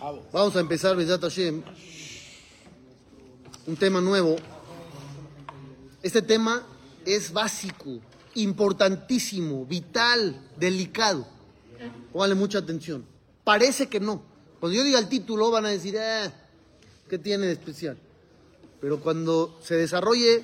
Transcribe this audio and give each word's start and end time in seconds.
Vamos 0.00 0.56
a 0.56 0.60
empezar, 0.60 0.96
Besat 0.96 1.20
Hashem, 1.20 1.62
un 3.66 3.76
tema 3.76 4.00
nuevo. 4.00 4.36
Este 6.02 6.22
tema 6.22 6.62
es 7.04 7.30
básico, 7.30 8.00
importantísimo, 8.34 9.66
vital, 9.66 10.40
delicado. 10.56 11.26
Póngale 12.14 12.34
mucha 12.34 12.58
atención. 12.60 13.04
Parece 13.44 13.90
que 13.90 14.00
no. 14.00 14.22
Cuando 14.58 14.78
yo 14.78 14.84
diga 14.84 14.98
el 14.98 15.10
título 15.10 15.50
van 15.50 15.66
a 15.66 15.68
decir, 15.68 15.94
eh, 15.98 16.32
¿qué 17.06 17.18
tiene 17.18 17.48
de 17.48 17.52
especial? 17.52 17.98
Pero 18.80 19.00
cuando 19.00 19.58
se 19.62 19.74
desarrolle 19.74 20.42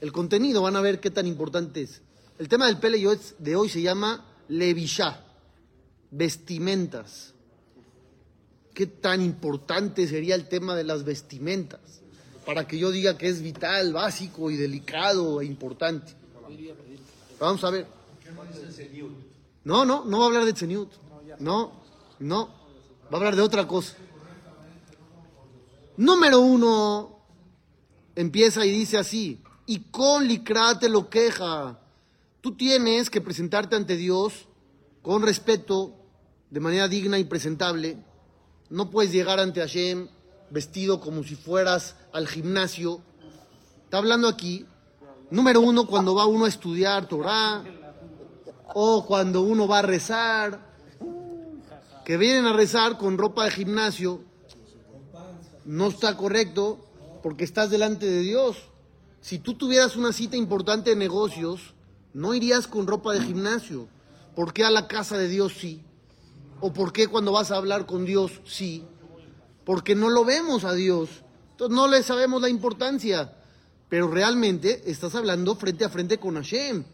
el 0.00 0.10
contenido 0.10 0.60
van 0.60 0.74
a 0.74 0.80
ver 0.80 0.98
qué 0.98 1.12
tan 1.12 1.28
importante 1.28 1.82
es. 1.82 2.02
El 2.40 2.48
tema 2.48 2.66
del 2.66 2.78
Pele 2.78 2.98
de 3.38 3.54
hoy 3.54 3.68
se 3.68 3.80
llama 3.80 4.24
Levishá, 4.48 5.24
vestimentas. 6.10 7.34
¿Qué 8.78 8.86
tan 8.86 9.20
importante 9.22 10.06
sería 10.06 10.36
el 10.36 10.46
tema 10.46 10.76
de 10.76 10.84
las 10.84 11.02
vestimentas? 11.02 11.80
Para 12.46 12.68
que 12.68 12.78
yo 12.78 12.92
diga 12.92 13.18
que 13.18 13.26
es 13.26 13.42
vital, 13.42 13.92
básico 13.92 14.52
y 14.52 14.56
delicado 14.56 15.40
e 15.40 15.46
importante. 15.46 16.12
Vamos 17.40 17.64
a 17.64 17.70
ver. 17.70 17.88
No, 19.64 19.84
no, 19.84 20.04
no 20.04 20.18
va 20.18 20.22
a 20.22 20.26
hablar 20.28 20.44
de 20.44 20.52
Tzeniut. 20.52 20.92
No, 21.40 21.72
no. 22.20 22.46
Va 23.12 23.14
a 23.14 23.16
hablar 23.16 23.34
de 23.34 23.42
otra 23.42 23.66
cosa. 23.66 23.96
Número 25.96 26.38
uno, 26.38 27.18
empieza 28.14 28.64
y 28.64 28.70
dice 28.70 28.96
así, 28.96 29.42
y 29.66 29.90
con 29.90 30.28
licrate 30.28 30.88
lo 30.88 31.10
queja. 31.10 31.80
Tú 32.40 32.54
tienes 32.54 33.10
que 33.10 33.20
presentarte 33.20 33.74
ante 33.74 33.96
Dios 33.96 34.46
con 35.02 35.22
respeto, 35.22 35.96
de 36.48 36.60
manera 36.60 36.86
digna 36.86 37.18
y 37.18 37.24
presentable. 37.24 38.06
No 38.70 38.90
puedes 38.90 39.12
llegar 39.12 39.40
ante 39.40 39.60
Hashem 39.60 40.08
vestido 40.50 41.00
como 41.00 41.22
si 41.22 41.34
fueras 41.34 41.96
al 42.12 42.26
gimnasio. 42.26 43.00
Está 43.84 43.98
hablando 43.98 44.28
aquí, 44.28 44.66
número 45.30 45.60
uno, 45.60 45.86
cuando 45.86 46.14
va 46.14 46.26
uno 46.26 46.44
a 46.44 46.48
estudiar 46.48 47.08
Torah, 47.08 47.64
o 48.74 49.06
cuando 49.06 49.42
uno 49.42 49.66
va 49.66 49.78
a 49.78 49.82
rezar, 49.82 50.60
que 52.04 52.16
vienen 52.16 52.46
a 52.46 52.52
rezar 52.52 52.98
con 52.98 53.18
ropa 53.18 53.44
de 53.44 53.50
gimnasio, 53.50 54.20
no 55.64 55.88
está 55.88 56.16
correcto 56.16 56.78
porque 57.22 57.44
estás 57.44 57.70
delante 57.70 58.06
de 58.06 58.20
Dios. 58.20 58.56
Si 59.20 59.38
tú 59.38 59.54
tuvieras 59.54 59.96
una 59.96 60.12
cita 60.12 60.36
importante 60.36 60.90
de 60.90 60.96
negocios, 60.96 61.74
no 62.14 62.34
irías 62.34 62.66
con 62.66 62.86
ropa 62.86 63.12
de 63.12 63.20
gimnasio. 63.20 63.88
¿Por 64.34 64.52
qué 64.52 64.64
a 64.64 64.70
la 64.70 64.88
casa 64.88 65.18
de 65.18 65.28
Dios 65.28 65.54
sí? 65.58 65.82
¿O 66.60 66.72
por 66.72 66.92
qué 66.92 67.06
cuando 67.06 67.32
vas 67.32 67.50
a 67.50 67.56
hablar 67.56 67.86
con 67.86 68.04
Dios 68.04 68.40
sí? 68.44 68.84
Porque 69.64 69.94
no 69.94 70.08
lo 70.10 70.24
vemos 70.24 70.64
a 70.64 70.74
Dios. 70.74 71.08
Entonces 71.52 71.76
no 71.76 71.88
le 71.88 72.02
sabemos 72.02 72.42
la 72.42 72.48
importancia. 72.48 73.32
Pero 73.88 74.08
realmente 74.08 74.90
estás 74.90 75.14
hablando 75.14 75.56
frente 75.56 75.84
a 75.84 75.88
frente 75.88 76.18
con 76.18 76.34
Hashem. 76.34 76.84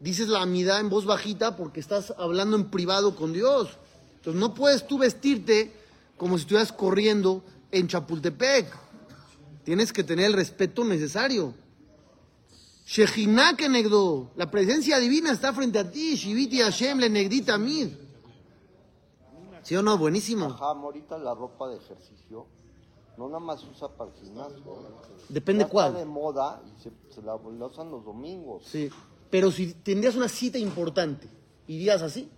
Dices 0.00 0.28
la 0.28 0.42
amidad 0.42 0.80
en 0.80 0.90
voz 0.90 1.06
bajita 1.06 1.56
porque 1.56 1.80
estás 1.80 2.12
hablando 2.18 2.56
en 2.56 2.70
privado 2.70 3.16
con 3.16 3.32
Dios. 3.32 3.78
Entonces 4.16 4.40
no 4.40 4.54
puedes 4.54 4.86
tú 4.86 4.98
vestirte 4.98 5.72
como 6.16 6.36
si 6.36 6.42
estuvieras 6.42 6.72
corriendo 6.72 7.44
en 7.70 7.88
Chapultepec. 7.88 8.66
Tienes 9.64 9.92
que 9.92 10.04
tener 10.04 10.26
el 10.26 10.32
respeto 10.32 10.84
necesario. 10.84 11.54
Shejina 12.86 13.52
negdo, 13.52 14.30
la 14.36 14.50
presencia 14.50 14.98
divina 14.98 15.32
está 15.32 15.52
frente 15.52 15.78
a 15.78 15.90
ti. 15.90 16.14
Shiviti 16.14 16.60
Hashem 16.60 16.98
le 16.98 17.10
negrita 17.10 17.58
mid. 17.58 17.88
¿Sí 19.66 19.74
o 19.74 19.82
no? 19.82 19.98
Buenísimo. 19.98 20.46
Ajá, 20.46 20.66
ahorita 20.66 21.18
la 21.18 21.34
ropa 21.34 21.68
de 21.68 21.78
ejercicio 21.78 22.46
no 23.18 23.26
nada 23.26 23.40
más 23.40 23.64
usa 23.64 23.88
para 23.88 24.12
el 24.12 24.16
gimnasio. 24.16 24.62
Depende 25.28 25.64
Ya 25.64 25.68
cuál. 25.68 25.86
Está 25.88 25.98
de 25.98 26.04
moda 26.04 26.62
y 26.64 26.80
se, 26.80 26.92
se 27.12 27.20
la, 27.20 27.36
la 27.36 27.66
usan 27.66 27.90
los 27.90 28.04
domingos. 28.04 28.62
Sí. 28.64 28.88
Pero 29.28 29.50
si 29.50 29.74
tendrías 29.74 30.14
una 30.14 30.28
cita 30.28 30.56
importante, 30.56 31.28
¿irías 31.66 32.00
así? 32.02 32.30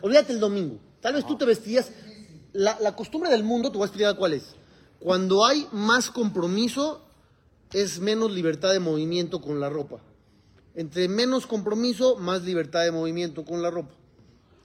Olvídate 0.00 0.32
el 0.32 0.38
domingo. 0.38 0.78
Tal 1.00 1.14
vez 1.14 1.26
tú 1.26 1.36
te 1.36 1.44
vestirías. 1.44 1.90
La, 2.52 2.78
la 2.78 2.94
costumbre 2.94 3.28
del 3.28 3.42
mundo, 3.42 3.72
te 3.72 3.78
voy 3.78 3.86
a 3.86 3.86
explicar 3.86 4.16
cuál 4.16 4.34
es. 4.34 4.54
Cuando 5.00 5.44
hay 5.44 5.66
más 5.72 6.08
compromiso, 6.08 7.00
es 7.72 7.98
menos 7.98 8.30
libertad 8.30 8.72
de 8.72 8.78
movimiento 8.78 9.40
con 9.40 9.58
la 9.58 9.68
ropa. 9.68 9.98
Entre 10.76 11.08
menos 11.08 11.48
compromiso, 11.48 12.14
más 12.16 12.44
libertad 12.44 12.84
de 12.84 12.92
movimiento 12.92 13.44
con 13.44 13.60
la 13.60 13.72
ropa. 13.72 13.96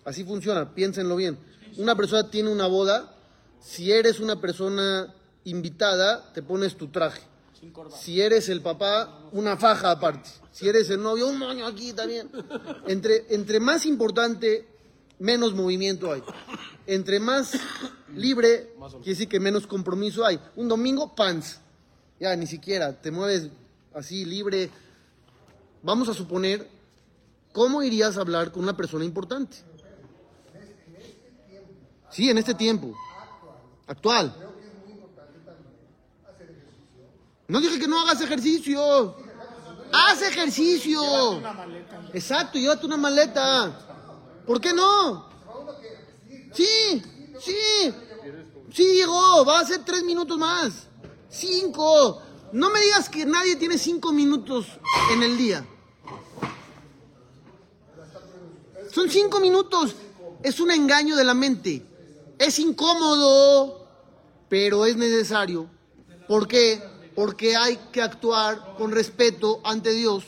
Así 0.08 0.24
funciona, 0.24 0.74
piénsenlo 0.74 1.18
bien. 1.18 1.38
Una 1.76 1.94
persona 1.94 2.32
tiene 2.32 2.50
una 2.50 2.66
boda, 2.66 3.14
si 3.60 3.92
eres 3.92 4.22
una 4.22 4.40
persona 4.40 5.14
invitada, 5.44 6.32
te 6.32 6.42
pones 6.42 6.78
tu 6.78 6.88
traje. 6.88 7.22
Si 8.00 8.22
eres 8.22 8.48
el 8.48 8.62
papá, 8.62 9.28
una 9.34 9.58
faja 9.58 9.92
aparte. 9.92 10.30
Si 10.54 10.66
eres 10.66 10.90
el 10.92 11.04
novio, 11.04 11.28
un 11.28 11.38
moño 11.38 11.68
aquí 11.68 11.92
también. 11.92 12.32
Entre, 12.88 13.26
entre 13.32 13.60
más 13.60 13.86
importante, 13.86 14.66
menos 15.20 15.54
movimiento 15.54 16.14
hay. 16.14 16.24
Entre 16.86 17.20
más 17.20 17.60
libre, 18.16 18.76
quiere 18.78 19.10
decir 19.10 19.28
que 19.28 19.42
menos 19.42 19.68
compromiso 19.68 20.26
hay. 20.26 20.40
Un 20.56 20.70
domingo, 20.70 21.16
pants. 21.16 21.60
Ya, 22.18 22.34
ni 22.38 22.48
siquiera, 22.48 23.02
te 23.02 23.12
mueves 23.12 23.50
así, 23.94 24.24
libre. 24.24 24.70
Vamos 25.84 26.08
a 26.08 26.14
suponer, 26.14 26.66
¿cómo 27.52 27.84
irías 27.84 28.16
a 28.16 28.22
hablar 28.22 28.54
con 28.54 28.64
una 28.64 28.78
persona 28.78 29.04
importante? 29.04 29.58
Sí, 32.18 32.32
en 32.32 32.40
este 32.40 32.56
tiempo. 32.56 32.98
Actual. 33.86 34.36
No 37.48 37.62
dije 37.62 37.78
que 37.78 37.88
no 37.88 38.02
hagas 38.02 38.20
ejercicio. 38.22 39.16
Haz 39.94 40.24
ejercicio. 40.24 41.00
Exacto, 42.16 42.58
llévate 42.58 42.88
una 42.88 42.98
maleta. 42.98 44.02
¿Por 44.48 44.60
qué 44.60 44.74
no? 44.74 45.30
Sí, 46.54 47.04
sí. 47.40 47.94
Sí, 48.74 48.84
llegó. 48.96 49.46
Va 49.46 49.60
a 49.60 49.66
ser 49.66 49.86
tres 49.86 50.02
minutos 50.02 50.40
más. 50.40 50.88
Cinco. 51.30 52.20
No 52.52 52.72
me 52.72 52.80
digas 52.80 53.10
que 53.10 53.28
nadie 53.28 53.58
tiene 53.58 53.78
cinco 53.78 54.12
minutos 54.12 54.66
en 55.14 55.22
el 55.22 55.38
día. 55.38 55.64
Son 58.92 59.08
cinco 59.08 59.40
minutos. 59.40 59.94
Es 60.42 60.60
un 60.60 60.72
engaño 60.72 61.16
de 61.16 61.24
la 61.24 61.36
mente. 61.36 61.87
Es 62.40 62.60
incómodo, 62.60 63.88
pero 64.50 64.86
es 64.86 64.96
necesario. 64.96 65.70
¿Por 66.28 66.48
qué? 66.48 66.84
Porque 67.16 67.56
hay 67.56 67.78
que 67.92 68.02
actuar 68.02 68.76
con 68.78 68.92
respeto 68.92 69.60
ante 69.64 69.92
Dios. 69.92 70.24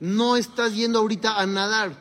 No 0.00 0.36
estás 0.36 0.74
yendo 0.74 0.98
ahorita 0.98 1.40
a 1.40 1.46
nadar. 1.46 1.96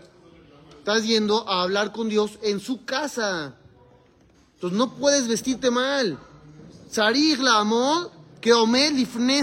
Estás 0.80 1.06
yendo 1.06 1.48
a 1.48 1.62
hablar 1.62 1.94
con 1.94 2.10
Dios 2.10 2.38
en 2.42 2.60
su 2.60 2.84
casa. 2.84 3.56
Entonces 4.56 4.78
no 4.78 4.96
puedes 4.96 5.28
vestirte 5.28 5.72
mal. 5.72 6.20
Sarij 6.92 7.40
la 7.40 7.60
amor 7.60 8.12
que 8.42 8.52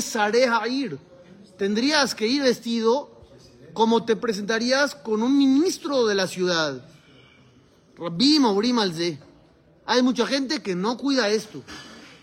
sareja 0.03 0.69
ir. 0.69 0.99
Tendrías 1.57 2.15
que 2.15 2.27
ir 2.27 2.43
vestido 2.43 3.11
como 3.73 4.05
te 4.05 4.17
presentarías 4.17 4.95
con 4.95 5.23
un 5.23 5.39
ministro 5.39 6.07
de 6.07 6.15
la 6.15 6.27
ciudad. 6.27 6.85
Hay 9.87 10.03
mucha 10.03 10.27
gente 10.27 10.63
que 10.63 10.75
no 10.75 10.97
cuida 10.97 11.29
esto. 11.29 11.63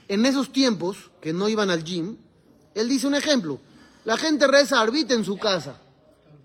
En 0.07 0.25
esos 0.25 0.51
tiempos, 0.51 1.11
que 1.21 1.33
no 1.33 1.49
iban 1.49 1.69
al 1.69 1.83
gym, 1.83 2.17
él 2.73 2.89
dice 2.89 3.07
un 3.07 3.15
ejemplo. 3.15 3.59
La 4.05 4.17
gente 4.17 4.47
reza 4.47 4.79
arbit 4.79 5.11
en 5.11 5.25
su 5.25 5.37
casa. 5.37 5.79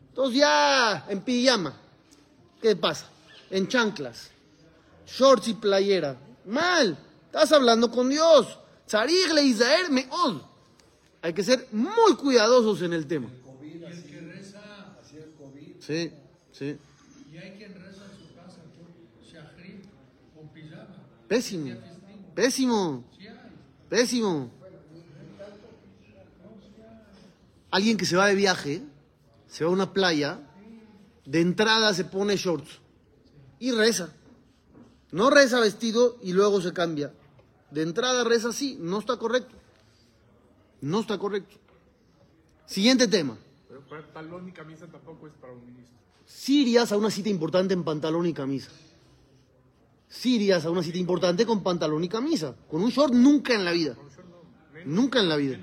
Entonces 0.08 0.40
ya 0.40 1.06
en 1.08 1.20
pijama. 1.20 1.74
¿Qué 2.60 2.76
pasa? 2.76 3.06
En 3.50 3.68
chanclas, 3.68 4.30
shorts 5.06 5.48
y 5.48 5.54
playera. 5.54 6.16
Mal. 6.46 6.98
Estás 7.26 7.52
hablando 7.52 7.90
con 7.90 8.08
Dios. 8.08 8.58
Tzarich 8.86 9.32
le 9.32 9.42
Israel 9.42 9.90
meod. 9.90 10.42
Hay 11.22 11.32
que 11.32 11.42
ser 11.42 11.68
muy 11.72 12.14
cuidadosos 12.16 12.82
en 12.82 12.92
el 12.92 13.06
tema. 13.06 13.28
Sí, 15.80 16.12
sí. 16.52 16.78
Y 17.32 17.36
hay 17.36 17.52
quien 17.56 17.74
reza 17.74 18.04
en 18.04 18.28
su 18.28 18.34
casa 18.34 18.58
con 18.76 19.24
shahrit 19.24 19.84
o 20.36 20.52
pijama. 20.52 21.08
Pésimo. 21.32 21.74
Pésimo. 22.34 23.04
Pésimo. 23.88 24.50
Alguien 27.70 27.96
que 27.96 28.04
se 28.04 28.16
va 28.16 28.26
de 28.26 28.34
viaje, 28.34 28.82
se 29.46 29.64
va 29.64 29.70
a 29.70 29.72
una 29.72 29.94
playa, 29.94 30.40
de 31.24 31.40
entrada 31.40 31.94
se 31.94 32.04
pone 32.04 32.36
shorts 32.36 32.80
y 33.58 33.72
reza. 33.72 34.12
No 35.10 35.30
reza 35.30 35.58
vestido 35.58 36.18
y 36.22 36.34
luego 36.34 36.60
se 36.60 36.74
cambia. 36.74 37.14
De 37.70 37.80
entrada 37.80 38.24
reza 38.24 38.50
así, 38.50 38.76
no 38.78 38.98
está 38.98 39.16
correcto. 39.16 39.56
No 40.82 41.00
está 41.00 41.16
correcto. 41.16 41.56
Siguiente 42.66 43.08
tema. 43.08 43.38
Pero 43.68 43.80
pantalón 43.88 44.50
y 44.50 44.52
camisa 44.52 44.86
tampoco 44.86 45.28
es 45.28 45.32
para 45.40 45.54
un 45.54 45.64
ministro. 45.64 45.96
Si 46.26 46.60
irías 46.60 46.92
a 46.92 46.98
una 46.98 47.10
cita 47.10 47.30
importante 47.30 47.72
en 47.72 47.84
pantalón 47.84 48.26
y 48.26 48.34
camisa. 48.34 48.70
Sí 50.12 50.34
irías 50.36 50.64
a 50.66 50.70
una 50.70 50.82
cita 50.82 50.98
importante 50.98 51.46
con 51.46 51.62
pantalón 51.62 52.04
y 52.04 52.08
camisa. 52.08 52.54
Con 52.70 52.82
un 52.82 52.90
short 52.90 53.14
nunca 53.14 53.54
en 53.54 53.64
la 53.64 53.72
vida. 53.72 53.96
Nunca 54.84 55.20
en 55.20 55.28
la 55.28 55.36
vida. 55.36 55.58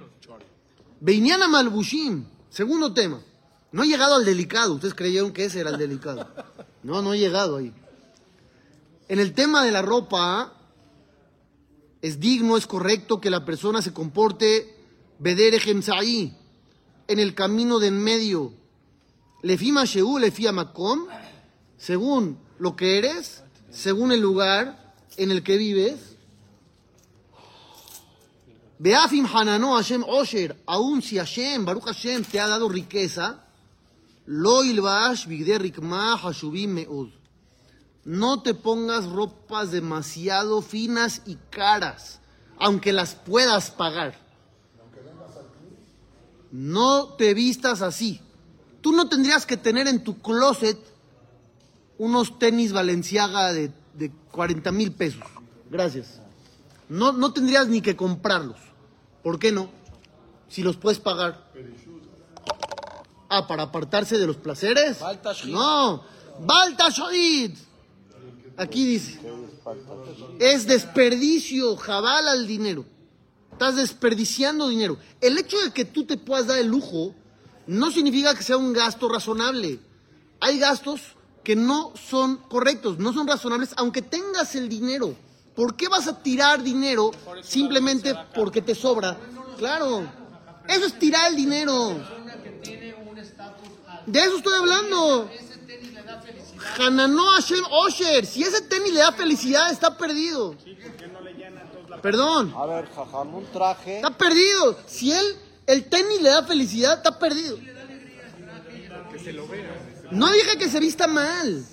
Beiniana 0.99 1.47
Malbushim, 1.47 2.25
segundo 2.49 2.93
tema. 2.93 3.21
No 3.71 3.83
he 3.83 3.87
llegado 3.87 4.15
al 4.15 4.25
delicado. 4.25 4.73
Ustedes 4.73 4.95
creyeron 4.95 5.31
que 5.31 5.45
ese 5.45 5.59
era 5.61 5.69
el 5.69 5.77
delicado. 5.77 6.27
No, 6.81 7.01
no 7.01 7.13
he 7.13 7.19
llegado 7.19 7.57
ahí. 7.57 7.73
En 9.09 9.19
el 9.19 9.33
tema 9.33 9.65
de 9.65 9.71
la 9.71 9.81
ropa, 9.81 10.53
es 12.01 12.21
digno, 12.21 12.55
es 12.55 12.67
correcto 12.67 13.19
que 13.19 13.29
la 13.29 13.43
persona 13.43 13.81
se 13.81 13.91
comporte 13.91 14.77
bedere 15.19 15.59
gemsaí, 15.59 16.37
en 17.09 17.19
el 17.19 17.35
camino 17.35 17.79
de 17.79 17.87
en 17.87 18.01
medio. 18.01 18.53
Lefima 19.41 19.83
Sheu, 19.83 20.19
lefia 20.19 20.53
Makom, 20.53 21.07
según 21.77 22.39
lo 22.59 22.77
que 22.77 22.97
eres, 22.97 23.43
según 23.71 24.11
el 24.11 24.19
lugar 24.19 24.93
en 25.17 25.31
el 25.31 25.43
que 25.43 25.57
vives. 25.57 26.15
Beafim 28.77 29.25
Hanano 29.25 29.75
Hashem 29.75 30.03
Osher, 30.07 30.55
aun 30.65 31.01
si 31.01 31.17
Hashem, 31.17 31.65
Baruch 31.65 31.85
Hashem, 31.85 32.23
te 32.23 32.39
ha 32.39 32.47
dado 32.47 32.69
riqueza, 32.69 33.43
lo 34.25 34.61
bigde 34.61 35.57
rikma 35.57 36.17
hashubim 36.17 36.73
meud. 36.75 37.09
No 38.05 38.41
te 38.41 38.53
pongas 38.53 39.05
ropas 39.05 39.71
demasiado 39.71 40.61
finas 40.61 41.21
y 41.25 41.35
caras, 41.49 42.19
aunque 42.57 42.93
las 42.93 43.15
puedas 43.15 43.71
pagar. 43.71 44.17
No 46.51 47.15
te 47.17 47.33
vistas 47.33 47.81
así. 47.81 48.21
Tú 48.81 48.93
no 48.93 49.09
tendrías 49.09 49.45
que 49.45 49.57
tener 49.57 49.87
en 49.87 50.03
tu 50.03 50.21
closet 50.21 50.77
unos 51.99 52.39
tenis 52.39 52.71
Valenciaga 52.71 53.53
de, 53.53 53.71
de 53.93 54.11
40 54.31 54.71
mil 54.71 54.91
pesos. 54.93 55.21
Gracias. 55.69 56.19
No, 56.87 57.11
no 57.11 57.31
tendrías 57.31 57.67
ni 57.67 57.81
que 57.81 57.95
comprarlos. 57.95 58.57
¿Por 59.21 59.37
qué 59.37 59.51
no? 59.51 59.69
Si 60.47 60.63
los 60.63 60.77
puedes 60.77 60.97
pagar. 60.97 61.51
Ah, 63.29 63.45
para 63.47 63.63
apartarse 63.63 64.17
de 64.17 64.25
los 64.25 64.37
placeres. 64.37 64.97
No. 65.45 66.03
Balta 66.39 66.89
Shodid. 66.89 67.51
Aquí 68.57 68.85
dice. 68.85 69.19
Es 70.39 70.65
desperdicio, 70.65 71.75
jabal 71.75 72.27
al 72.27 72.47
dinero. 72.47 72.85
Estás 73.51 73.75
desperdiciando 73.75 74.69
dinero. 74.69 74.97
El 75.21 75.37
hecho 75.37 75.59
de 75.59 75.71
que 75.71 75.85
tú 75.85 76.05
te 76.05 76.17
puedas 76.17 76.47
dar 76.47 76.57
el 76.57 76.67
lujo 76.67 77.13
no 77.67 77.91
significa 77.91 78.33
que 78.33 78.41
sea 78.41 78.57
un 78.57 78.73
gasto 78.73 79.09
razonable. 79.09 79.79
Hay 80.39 80.57
gastos 80.57 81.01
que 81.43 81.55
no 81.55 81.93
son 81.95 82.37
correctos, 82.37 82.99
no 82.99 83.13
son 83.13 83.27
razonables, 83.27 83.71
aunque 83.77 84.01
tengas 84.01 84.55
el 84.55 84.69
dinero. 84.69 85.15
¿Por 85.55 85.75
qué 85.75 85.87
vas 85.87 86.07
a 86.07 86.21
tirar 86.21 86.63
dinero 86.63 87.11
simplemente 87.41 88.13
porque 88.33 88.61
te 88.61 88.75
sobra? 88.75 89.17
Claro, 89.57 90.03
eso 90.67 90.85
es 90.85 90.97
tirar 90.99 91.29
el 91.31 91.35
dinero. 91.35 91.95
que. 92.63 92.95
De 94.05 94.19
eso 94.19 94.37
estoy 94.37 94.53
hablando. 94.57 95.29
Hanano 96.79 97.23
Hashem 97.31 97.63
Osher. 97.71 98.25
Si 98.25 98.43
ese 98.43 98.61
tenis 98.61 98.93
le 98.93 98.99
da 98.99 99.11
felicidad, 99.11 99.71
está 99.71 99.97
perdido. 99.97 100.55
Perdón, 102.01 102.53
A 102.55 102.65
ver, 102.65 102.87
jajam, 102.95 103.35
un 103.35 103.45
traje. 103.51 103.97
está 103.97 104.11
perdido. 104.11 104.77
Si 104.87 105.11
él, 105.11 105.35
el 105.67 105.89
tenis 105.89 106.21
le 106.21 106.29
da 106.29 106.43
felicidad, 106.43 106.93
está 106.97 107.19
perdido. 107.19 107.57
No 110.11 110.31
dije 110.31 110.57
que 110.57 110.69
se 110.69 110.79
vista 110.79 111.07
mal. 111.07 111.65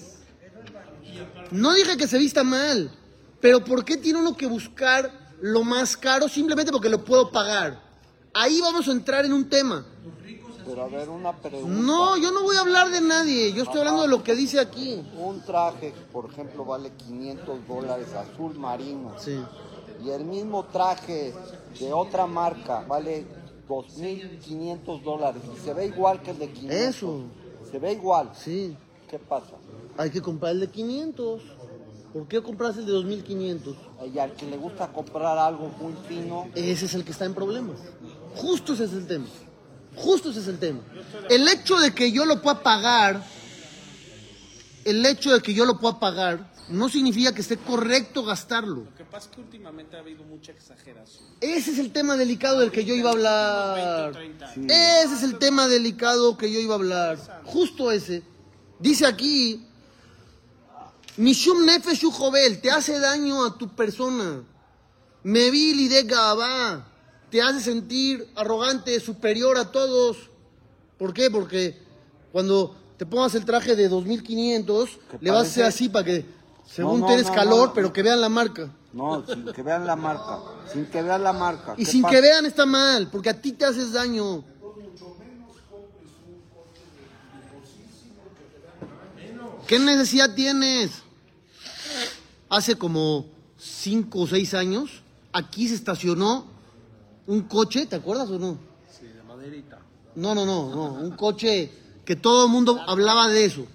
No 1.50 1.72
dije 1.72 1.96
que 1.96 2.06
se 2.06 2.18
vista 2.18 2.44
mal. 2.44 2.90
Pero 3.40 3.64
¿por 3.64 3.84
qué 3.84 3.96
tiene 3.96 4.18
uno 4.18 4.36
que 4.36 4.46
buscar 4.46 5.36
lo 5.40 5.62
más 5.62 5.96
caro 5.96 6.28
simplemente 6.28 6.72
porque 6.72 6.88
lo 6.88 7.04
puedo 7.04 7.30
pagar? 7.30 7.80
Ahí 8.34 8.60
vamos 8.60 8.88
a 8.88 8.92
entrar 8.92 9.24
en 9.24 9.32
un 9.32 9.48
tema. 9.48 9.86
Pero 10.66 10.82
a 10.82 10.88
ver, 10.88 11.08
una 11.08 11.32
pregunta. 11.32 11.68
No, 11.68 12.16
yo 12.16 12.32
no 12.32 12.42
voy 12.42 12.56
a 12.56 12.60
hablar 12.60 12.90
de 12.90 13.00
nadie. 13.00 13.52
Yo 13.52 13.62
estoy 13.62 13.78
hablando 13.78 14.02
de 14.02 14.08
lo 14.08 14.22
que 14.22 14.34
dice 14.34 14.58
aquí. 14.58 15.00
Un 15.16 15.40
traje, 15.42 15.94
por 16.12 16.30
ejemplo, 16.30 16.64
vale 16.64 16.90
500 16.90 17.66
dólares 17.68 18.08
azul 18.14 18.58
marino. 18.58 19.14
Sí. 19.18 19.38
Y 20.04 20.10
el 20.10 20.24
mismo 20.24 20.64
traje 20.64 21.32
de 21.78 21.92
otra 21.92 22.26
marca 22.26 22.84
vale 22.86 23.26
2.500 23.68 25.02
dólares. 25.02 25.42
Y 25.56 25.64
se 25.64 25.72
ve 25.72 25.86
igual 25.86 26.20
que 26.20 26.32
el 26.32 26.38
de 26.38 26.50
500. 26.50 26.76
Eso. 26.76 27.22
Se 27.70 27.78
ve 27.78 27.92
igual. 27.92 28.30
Sí. 28.34 28.76
¿Qué 29.10 29.18
pasa? 29.18 29.52
Hay 29.96 30.10
que 30.10 30.20
comprar 30.20 30.52
el 30.52 30.60
de 30.60 30.68
500. 30.68 31.42
¿Por 32.12 32.28
qué 32.28 32.42
compras 32.42 32.76
el 32.78 32.86
de 32.86 32.92
2500? 32.92 33.76
Y 34.14 34.18
al 34.18 34.32
que 34.32 34.46
le 34.46 34.56
gusta 34.56 34.88
comprar 34.92 35.36
algo 35.38 35.68
muy 35.80 35.92
fino, 36.08 36.48
Ese 36.54 36.86
es 36.86 36.94
el 36.94 37.04
que 37.04 37.12
está 37.12 37.24
en 37.24 37.34
problemas. 37.34 37.76
Justo 38.34 38.72
ese 38.72 38.84
es 38.84 38.92
el 38.92 39.06
tema. 39.06 39.26
Justo 39.96 40.30
ese 40.30 40.40
es 40.40 40.48
el 40.48 40.58
tema. 40.58 40.80
El 41.28 41.46
hecho 41.48 41.78
de 41.78 41.94
que 41.94 42.12
yo 42.12 42.24
lo 42.24 42.40
pueda 42.40 42.62
pagar, 42.62 43.22
el 44.84 45.04
hecho 45.04 45.32
de 45.32 45.40
que 45.40 45.54
yo 45.54 45.64
lo 45.64 45.78
pueda 45.78 45.98
pagar, 45.98 46.50
no 46.68 46.88
significa 46.88 47.32
que 47.34 47.40
esté 47.40 47.56
correcto 47.56 48.24
gastarlo. 48.24 48.84
Lo 48.84 48.94
que 48.94 49.04
pasa 49.04 49.28
es 49.28 49.34
que 49.34 49.40
últimamente 49.40 49.96
ha 49.96 50.00
habido 50.00 50.24
mucha 50.24 50.52
exageración. 50.52 51.24
Ese 51.40 51.70
es 51.70 51.78
el 51.78 51.92
tema 51.92 52.16
delicado 52.16 52.60
del 52.60 52.70
que 52.70 52.84
yo 52.84 52.94
iba 52.94 53.10
a 53.10 53.12
hablar. 53.12 54.12
20 54.12 54.18
o 54.18 54.20
30 54.20 54.46
años. 54.46 54.72
Ese 55.04 55.14
es 55.14 55.22
el 55.22 55.38
tema 55.38 55.68
delicado 55.68 56.36
que 56.36 56.52
yo 56.52 56.58
iba 56.60 56.74
a 56.74 56.78
hablar. 56.78 57.42
Justo 57.44 57.92
ese. 57.92 58.22
Dice 58.78 59.06
aquí, 59.06 59.64
Mishum 61.16 61.64
nefesh 61.64 62.04
u 62.04 62.10
jovel, 62.10 62.60
te 62.60 62.70
hace 62.70 62.98
daño 62.98 63.44
a 63.44 63.56
tu 63.56 63.68
persona. 63.68 64.42
Mevil 65.22 65.88
de 65.88 66.02
gabá, 66.02 66.86
te 67.30 67.40
hace 67.40 67.60
sentir 67.60 68.28
arrogante, 68.36 69.00
superior 69.00 69.56
a 69.56 69.72
todos. 69.72 70.30
¿Por 70.98 71.14
qué? 71.14 71.30
Porque 71.30 71.78
cuando 72.32 72.76
te 72.98 73.06
pongas 73.06 73.34
el 73.34 73.44
traje 73.44 73.76
de 73.76 73.88
2500, 73.88 74.90
Que 74.90 75.18
le 75.20 75.30
vas 75.30 75.46
a 75.46 75.50
hacer 75.50 75.64
así 75.64 75.88
para 75.88 76.04
que, 76.04 76.24
según 76.66 77.00
no, 77.00 77.06
tienes 77.06 77.26
no, 77.26 77.34
calor, 77.34 77.68
no. 77.68 77.74
pero 77.74 77.92
que 77.92 78.02
vean 78.02 78.20
la 78.20 78.28
marca. 78.28 78.70
no, 78.92 79.24
sin 79.26 79.44
que 79.52 79.62
vean 79.62 79.86
la 79.86 79.96
marca. 79.96 80.40
Sin 80.72 80.86
que 80.86 81.02
vean 81.02 81.22
la 81.22 81.32
marca. 81.32 81.74
Y 81.76 81.84
¿Qué 81.84 81.90
sin 81.90 82.02
pasa? 82.02 82.14
que 82.14 82.20
vean 82.20 82.46
está 82.46 82.66
mal, 82.66 83.08
porque 83.10 83.30
a 83.30 83.40
ti 83.40 83.52
te 83.52 83.64
haces 83.64 83.92
daño. 83.92 84.44
¿Qué 89.66 89.78
necesidad 89.80 90.32
tienes? 90.34 91.02
Hace 92.48 92.76
como 92.76 93.26
cinco 93.58 94.20
o 94.20 94.26
seis 94.26 94.54
años, 94.54 95.02
aquí 95.32 95.68
se 95.68 95.74
estacionó 95.74 96.46
un 97.26 97.42
coche, 97.42 97.86
¿te 97.86 97.96
acuerdas 97.96 98.30
o 98.30 98.38
no? 98.38 98.58
Sí, 98.88 99.06
de 99.06 99.22
maderita. 99.24 99.80
No, 100.14 100.34
no, 100.34 100.46
no, 100.46 100.70
no, 100.70 100.92
un 100.92 101.10
coche 101.16 101.72
que 102.04 102.14
todo 102.14 102.46
el 102.46 102.52
mundo 102.52 102.80
hablaba 102.86 103.28
de 103.28 103.44
eso. 103.44 103.66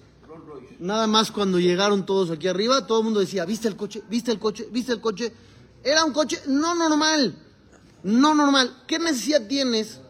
Nada 0.82 1.06
más 1.06 1.30
cuando 1.30 1.60
llegaron 1.60 2.04
todos 2.04 2.32
aquí 2.32 2.48
arriba, 2.48 2.88
todo 2.88 2.98
el 2.98 3.04
mundo 3.04 3.20
decía, 3.20 3.44
¿viste 3.44 3.68
el 3.68 3.76
coche? 3.76 4.02
¿Viste 4.08 4.32
el 4.32 4.40
coche? 4.40 4.66
¿Viste 4.68 4.90
el 4.90 5.00
coche? 5.00 5.32
Era 5.84 6.04
un 6.04 6.12
coche 6.12 6.40
no 6.48 6.74
normal, 6.74 7.36
no 8.02 8.34
normal. 8.34 8.82
¿Qué 8.88 8.98
necesidad 8.98 9.46
tienes? 9.46 10.00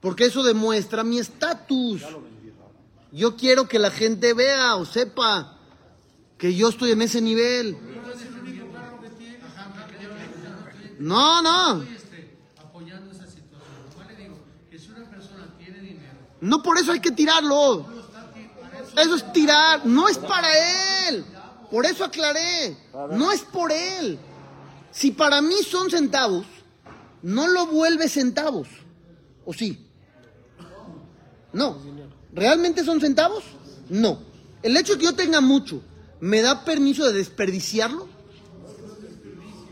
Porque 0.00 0.24
eso 0.24 0.42
demuestra 0.42 1.04
mi 1.04 1.18
estatus. 1.18 2.00
Yo 3.12 3.36
quiero 3.36 3.68
que 3.68 3.78
la 3.78 3.90
gente 3.90 4.32
vea 4.32 4.76
o 4.76 4.86
sepa 4.86 5.58
que 6.38 6.54
yo 6.54 6.70
estoy 6.70 6.92
en 6.92 7.02
ese 7.02 7.20
nivel. 7.20 7.76
No, 10.98 11.42
no. 11.42 11.84
No 16.40 16.62
por 16.62 16.78
eso 16.78 16.92
hay 16.92 17.00
que 17.00 17.10
tirarlo. 17.10 17.95
Eso 18.96 19.14
es 19.14 19.32
tirar, 19.32 19.84
no 19.84 20.08
es 20.08 20.18
para 20.18 21.08
él. 21.08 21.24
Por 21.70 21.84
eso 21.84 22.04
aclaré, 22.04 22.76
no 23.12 23.32
es 23.32 23.42
por 23.42 23.72
él. 23.72 24.18
Si 24.90 25.10
para 25.10 25.42
mí 25.42 25.56
son 25.68 25.90
centavos, 25.90 26.46
no 27.22 27.46
lo 27.48 27.66
vuelve 27.66 28.08
centavos. 28.08 28.68
¿O 29.44 29.52
sí? 29.52 29.86
No. 31.52 31.78
¿Realmente 32.32 32.84
son 32.84 33.00
centavos? 33.00 33.44
No. 33.88 34.20
El 34.62 34.76
hecho 34.76 34.94
de 34.94 34.98
que 34.98 35.04
yo 35.04 35.14
tenga 35.14 35.40
mucho, 35.40 35.82
¿me 36.20 36.40
da 36.40 36.64
permiso 36.64 37.04
de 37.06 37.12
desperdiciarlo? 37.12 38.08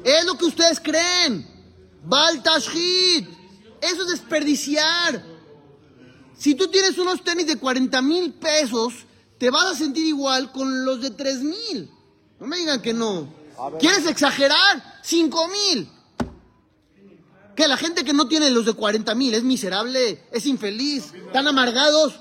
Es 0.04 0.24
lo 0.26 0.36
que 0.36 0.44
ustedes 0.44 0.80
creen. 0.80 1.46
Baltashit. 2.04 3.28
Eso 3.80 4.02
es 4.02 4.08
desperdiciar. 4.08 5.24
Si 6.36 6.54
tú 6.54 6.68
tienes 6.68 6.98
unos 6.98 7.22
tenis 7.24 7.46
de 7.46 7.56
40 7.56 8.02
mil 8.02 8.32
pesos, 8.34 8.94
te 9.38 9.50
vas 9.50 9.64
a 9.66 9.74
sentir 9.74 10.06
igual 10.06 10.52
con 10.52 10.84
los 10.84 11.00
de 11.00 11.10
3 11.10 11.40
mil. 11.42 11.90
No 12.40 12.46
me 12.46 12.56
digan 12.58 12.80
que 12.82 12.92
no. 12.92 13.28
¿Quieres 13.78 14.06
exagerar? 14.06 15.00
5 15.02 15.48
mil. 15.48 15.90
Que 17.54 17.68
la 17.68 17.76
gente 17.76 18.04
que 18.04 18.12
no 18.12 18.26
tiene 18.26 18.50
los 18.50 18.66
de 18.66 18.72
40 18.72 19.14
mil 19.14 19.32
es 19.32 19.44
miserable, 19.44 20.20
es 20.32 20.44
infeliz, 20.46 21.12
están 21.14 21.46
amargados, 21.46 22.14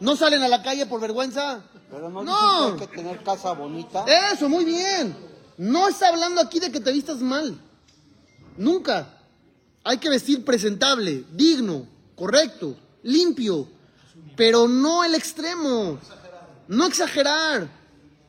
no 0.00 0.16
salen 0.16 0.42
a 0.42 0.48
la 0.48 0.62
calle 0.62 0.86
por 0.86 1.00
vergüenza. 1.00 1.62
Pero 1.90 2.08
no, 2.08 2.22
No. 2.22 2.62
dicen 2.72 2.76
que 2.78 2.84
hay 2.84 2.90
que 2.90 2.96
tener 2.96 3.22
casa 3.22 3.52
bonita. 3.52 4.04
Eso, 4.32 4.48
muy 4.48 4.64
bien. 4.64 5.14
No 5.58 5.88
está 5.88 6.08
hablando 6.08 6.40
aquí 6.40 6.58
de 6.58 6.70
que 6.72 6.80
te 6.80 6.92
vistas 6.92 7.18
mal. 7.18 7.60
Nunca. 8.56 9.14
Hay 9.84 9.98
que 9.98 10.08
vestir 10.08 10.44
presentable, 10.44 11.24
digno, 11.32 11.86
correcto, 12.14 12.74
limpio, 13.02 13.68
pero 14.36 14.68
no 14.68 15.04
el 15.04 15.14
extremo. 15.14 15.98
No 16.68 16.86
exagerar. 16.86 17.68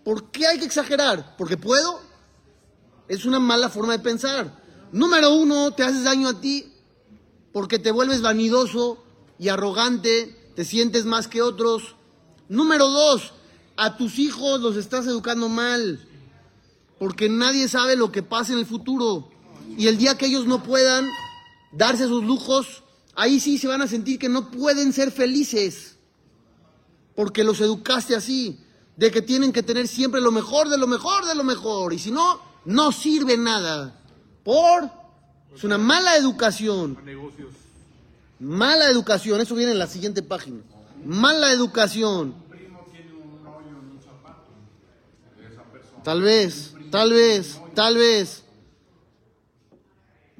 ¿Por 0.03 0.31
qué 0.31 0.47
hay 0.47 0.59
que 0.59 0.65
exagerar? 0.65 1.35
¿Porque 1.37 1.57
puedo? 1.57 2.01
Es 3.07 3.25
una 3.25 3.39
mala 3.39 3.69
forma 3.69 3.93
de 3.93 3.99
pensar. 3.99 4.59
Número 4.91 5.33
uno, 5.33 5.71
te 5.71 5.83
haces 5.83 6.03
daño 6.03 6.29
a 6.29 6.41
ti 6.41 6.73
porque 7.53 7.77
te 7.77 7.91
vuelves 7.91 8.21
vanidoso 8.21 9.03
y 9.37 9.49
arrogante, 9.49 10.51
te 10.55 10.65
sientes 10.65 11.05
más 11.05 11.27
que 11.27 11.41
otros. 11.41 11.95
Número 12.47 12.87
dos, 12.87 13.33
a 13.77 13.97
tus 13.97 14.17
hijos 14.17 14.61
los 14.61 14.75
estás 14.75 15.05
educando 15.05 15.47
mal 15.49 16.07
porque 16.99 17.29
nadie 17.29 17.67
sabe 17.69 17.95
lo 17.95 18.11
que 18.11 18.21
pasa 18.21 18.53
en 18.53 18.59
el 18.59 18.65
futuro. 18.65 19.31
Y 19.77 19.87
el 19.87 19.97
día 19.97 20.17
que 20.17 20.25
ellos 20.25 20.45
no 20.45 20.61
puedan 20.61 21.07
darse 21.71 22.07
sus 22.07 22.23
lujos, 22.23 22.83
ahí 23.15 23.39
sí 23.39 23.57
se 23.57 23.67
van 23.67 23.81
a 23.81 23.87
sentir 23.87 24.19
que 24.19 24.29
no 24.29 24.51
pueden 24.51 24.91
ser 24.91 25.11
felices, 25.11 25.95
porque 27.19 27.43
los 27.43 27.59
educaste 27.59 28.15
así, 28.15 28.57
de 28.95 29.11
que 29.11 29.21
tienen 29.21 29.51
que 29.51 29.61
tener 29.61 29.89
siempre 29.89 30.21
lo 30.21 30.31
mejor 30.31 30.69
de 30.69 30.77
lo 30.77 30.87
mejor 30.87 31.25
de 31.25 31.35
lo 31.35 31.43
mejor, 31.43 31.91
y 31.91 31.99
si 31.99 32.11
no, 32.11 32.39
no 32.63 32.93
sirve 32.93 33.35
nada. 33.35 33.93
Por 34.41 34.89
es 35.53 35.65
una 35.65 35.77
mala 35.77 36.15
educación. 36.15 36.97
Mala 38.39 38.89
educación, 38.89 39.41
eso 39.41 39.53
viene 39.53 39.73
en 39.73 39.79
la 39.79 39.87
siguiente 39.87 40.23
página. 40.23 40.61
Mala 41.03 41.51
educación. 41.51 42.35
Tal 46.01 46.21
vez, 46.21 46.73
tal 46.89 47.11
vez, 47.11 47.59
tal 47.75 47.97
vez. 47.97 48.43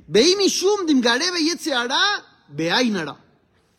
Veimishum 0.08 0.86
dimgarebe 0.86 1.44
yetzeara 1.44 2.00
beainara. 2.48 3.18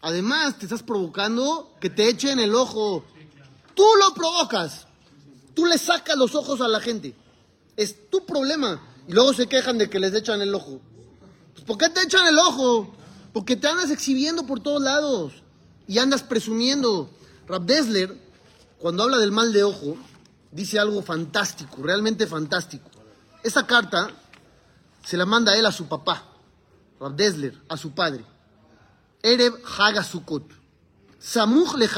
Además, 0.03 0.59
te 0.59 0.67
estás 0.67 0.83
provocando 0.83 1.77
que 1.81 1.91
te 1.91 2.09
echen 2.09 2.39
el 2.39 2.55
ojo. 2.55 3.05
Tú 3.75 3.85
lo 3.99 4.15
provocas. 4.15 4.87
Tú 5.55 5.67
le 5.67 5.79
sacas 5.79 6.17
los 6.17 6.35
ojos 6.35 6.61
a 6.61 6.69
la 6.69 6.81
gente. 6.81 7.15
Es 7.77 8.09
tu 8.11 8.25
problema. 8.25 8.81
Y 9.07 9.13
luego 9.13 9.35
se 9.35 9.47
quejan 9.47 9.79
de 9.79 9.91
que 9.91 10.01
les 10.01 10.15
echan 10.15 10.41
el 10.41 10.55
ojo. 10.55 10.81
Pues, 11.55 11.65
¿Por 11.65 11.79
qué 11.79 11.89
te 11.89 12.03
echan 12.03 12.27
el 12.27 12.39
ojo? 12.39 12.95
Porque 13.33 13.57
te 13.57 13.69
andas 13.69 13.91
exhibiendo 13.91 14.47
por 14.47 14.61
todos 14.61 14.83
lados. 14.83 15.43
Y 15.87 15.99
andas 15.99 16.23
presumiendo. 16.23 17.11
Rab 17.47 17.67
Desler, 17.67 18.17
cuando 18.79 19.03
habla 19.03 19.19
del 19.19 19.33
mal 19.33 19.53
de 19.53 19.65
ojo, 19.65 19.97
dice 20.53 20.79
algo 20.79 21.03
fantástico, 21.03 21.83
realmente 21.83 22.27
fantástico. 22.27 22.89
Esta 23.43 23.67
carta 23.67 24.11
se 25.05 25.17
la 25.17 25.27
manda 25.27 25.57
él 25.57 25.67
a 25.67 25.73
su 25.73 25.87
papá, 25.87 26.29
Rab 27.01 27.17
Desler, 27.17 27.61
a 27.69 27.77
su 27.77 27.91
padre. 27.93 28.25
Ereb 29.23 29.55
Haga 29.79 30.03
Sukkot. 30.03 30.45
Samuch 31.19 31.75
le. 31.77 31.89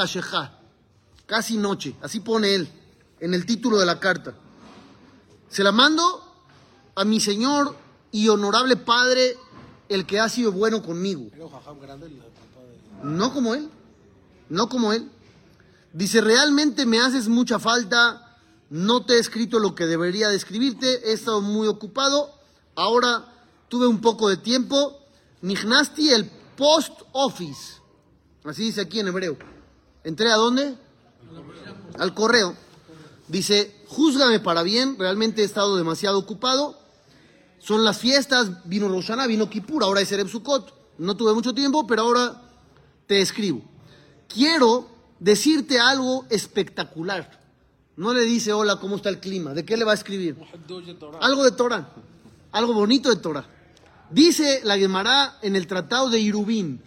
Casi 1.25 1.57
noche, 1.57 1.95
así 2.01 2.19
pone 2.19 2.53
él 2.53 2.67
en 3.19 3.33
el 3.33 3.45
título 3.45 3.79
de 3.79 3.85
la 3.85 3.99
carta. 3.99 4.35
Se 5.49 5.63
la 5.63 5.71
mando 5.71 6.03
a 6.95 7.05
mi 7.05 7.19
señor 7.19 7.75
y 8.11 8.27
honorable 8.27 8.75
padre, 8.75 9.37
el 9.87 10.05
que 10.05 10.19
ha 10.19 10.27
sido 10.27 10.51
bueno 10.51 10.83
conmigo. 10.83 11.29
No 13.01 13.33
como 13.33 13.55
él, 13.55 13.69
no 14.49 14.67
como 14.67 14.93
él. 14.93 15.09
Dice, 15.93 16.21
realmente 16.21 16.85
me 16.85 16.99
haces 16.99 17.27
mucha 17.27 17.59
falta, 17.59 18.37
no 18.69 19.05
te 19.05 19.13
he 19.13 19.19
escrito 19.19 19.59
lo 19.59 19.75
que 19.75 19.85
debería 19.85 20.29
de 20.29 20.35
escribirte, 20.35 21.09
he 21.09 21.13
estado 21.13 21.41
muy 21.41 21.67
ocupado, 21.67 22.33
ahora 22.75 23.31
tuve 23.69 23.87
un 23.87 24.01
poco 24.01 24.27
de 24.29 24.37
tiempo, 24.37 24.99
Nignasti 25.41 26.09
el 26.09 26.31
post 26.55 27.01
office, 27.11 27.81
así 28.43 28.63
dice 28.63 28.81
aquí 28.81 28.99
en 28.99 29.07
hebreo. 29.07 29.37
¿Entré 30.03 30.31
a 30.31 30.35
dónde? 30.35 30.75
Al 31.97 32.13
correo. 32.13 32.55
Dice, 33.27 33.83
júzgame 33.87 34.39
para 34.39 34.63
bien, 34.63 34.97
realmente 34.99 35.41
he 35.41 35.45
estado 35.45 35.77
demasiado 35.77 36.19
ocupado, 36.19 36.77
son 37.59 37.85
las 37.85 37.97
fiestas, 37.97 38.67
vino 38.67 38.89
Roshana, 38.89 39.25
vino 39.25 39.49
Kippur, 39.49 39.83
ahora 39.83 40.01
es 40.01 40.11
Ereb 40.11 40.27
Sukkot, 40.27 40.73
no 40.97 41.15
tuve 41.15 41.33
mucho 41.33 41.53
tiempo, 41.53 41.87
pero 41.87 42.03
ahora 42.03 42.41
te 43.07 43.21
escribo. 43.21 43.61
Quiero 44.27 44.89
decirte 45.19 45.79
algo 45.79 46.25
espectacular. 46.29 47.39
No 47.95 48.13
le 48.13 48.21
dice, 48.21 48.51
hola, 48.53 48.77
¿cómo 48.77 48.95
está 48.95 49.09
el 49.09 49.19
clima? 49.19 49.53
¿De 49.53 49.63
qué 49.63 49.77
le 49.77 49.85
va 49.85 49.91
a 49.91 49.95
escribir? 49.95 50.35
Algo 51.21 51.43
de 51.43 51.51
Torah. 51.51 51.89
Algo 52.51 52.73
bonito 52.73 53.09
de 53.09 53.17
Torah. 53.17 53.47
Dice 54.09 54.61
la 54.63 54.77
Gemara 54.77 55.37
en 55.41 55.55
el 55.55 55.67
tratado 55.67 56.09
de 56.09 56.19
Irubín, 56.19 56.81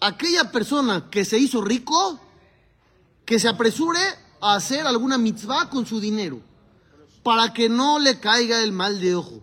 aquella 0.00 0.50
persona 0.50 1.08
que 1.10 1.24
se 1.24 1.38
hizo 1.38 1.62
rico, 1.62 2.20
que 3.24 3.38
se 3.38 3.48
apresure 3.48 4.00
a 4.40 4.54
hacer 4.54 4.86
alguna 4.86 5.18
mitzvah 5.18 5.70
con 5.70 5.86
su 5.86 6.00
dinero, 6.00 6.40
para 7.22 7.52
que 7.52 7.68
no 7.68 7.98
le 7.98 8.20
caiga 8.20 8.62
el 8.62 8.72
mal 8.72 9.00
de 9.00 9.14
ojo. 9.14 9.42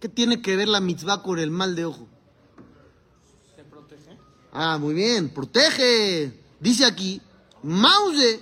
¿Qué 0.00 0.08
tiene 0.08 0.42
que 0.42 0.56
ver 0.56 0.68
la 0.68 0.80
mitzvah 0.80 1.22
con 1.22 1.38
el 1.38 1.50
mal 1.50 1.76
de 1.76 1.84
ojo? 1.84 2.08
Ah, 4.52 4.76
muy 4.78 4.94
bien, 4.94 5.30
protege. 5.30 6.32
Dice 6.60 6.84
aquí, 6.84 7.20
Mause, 7.62 8.40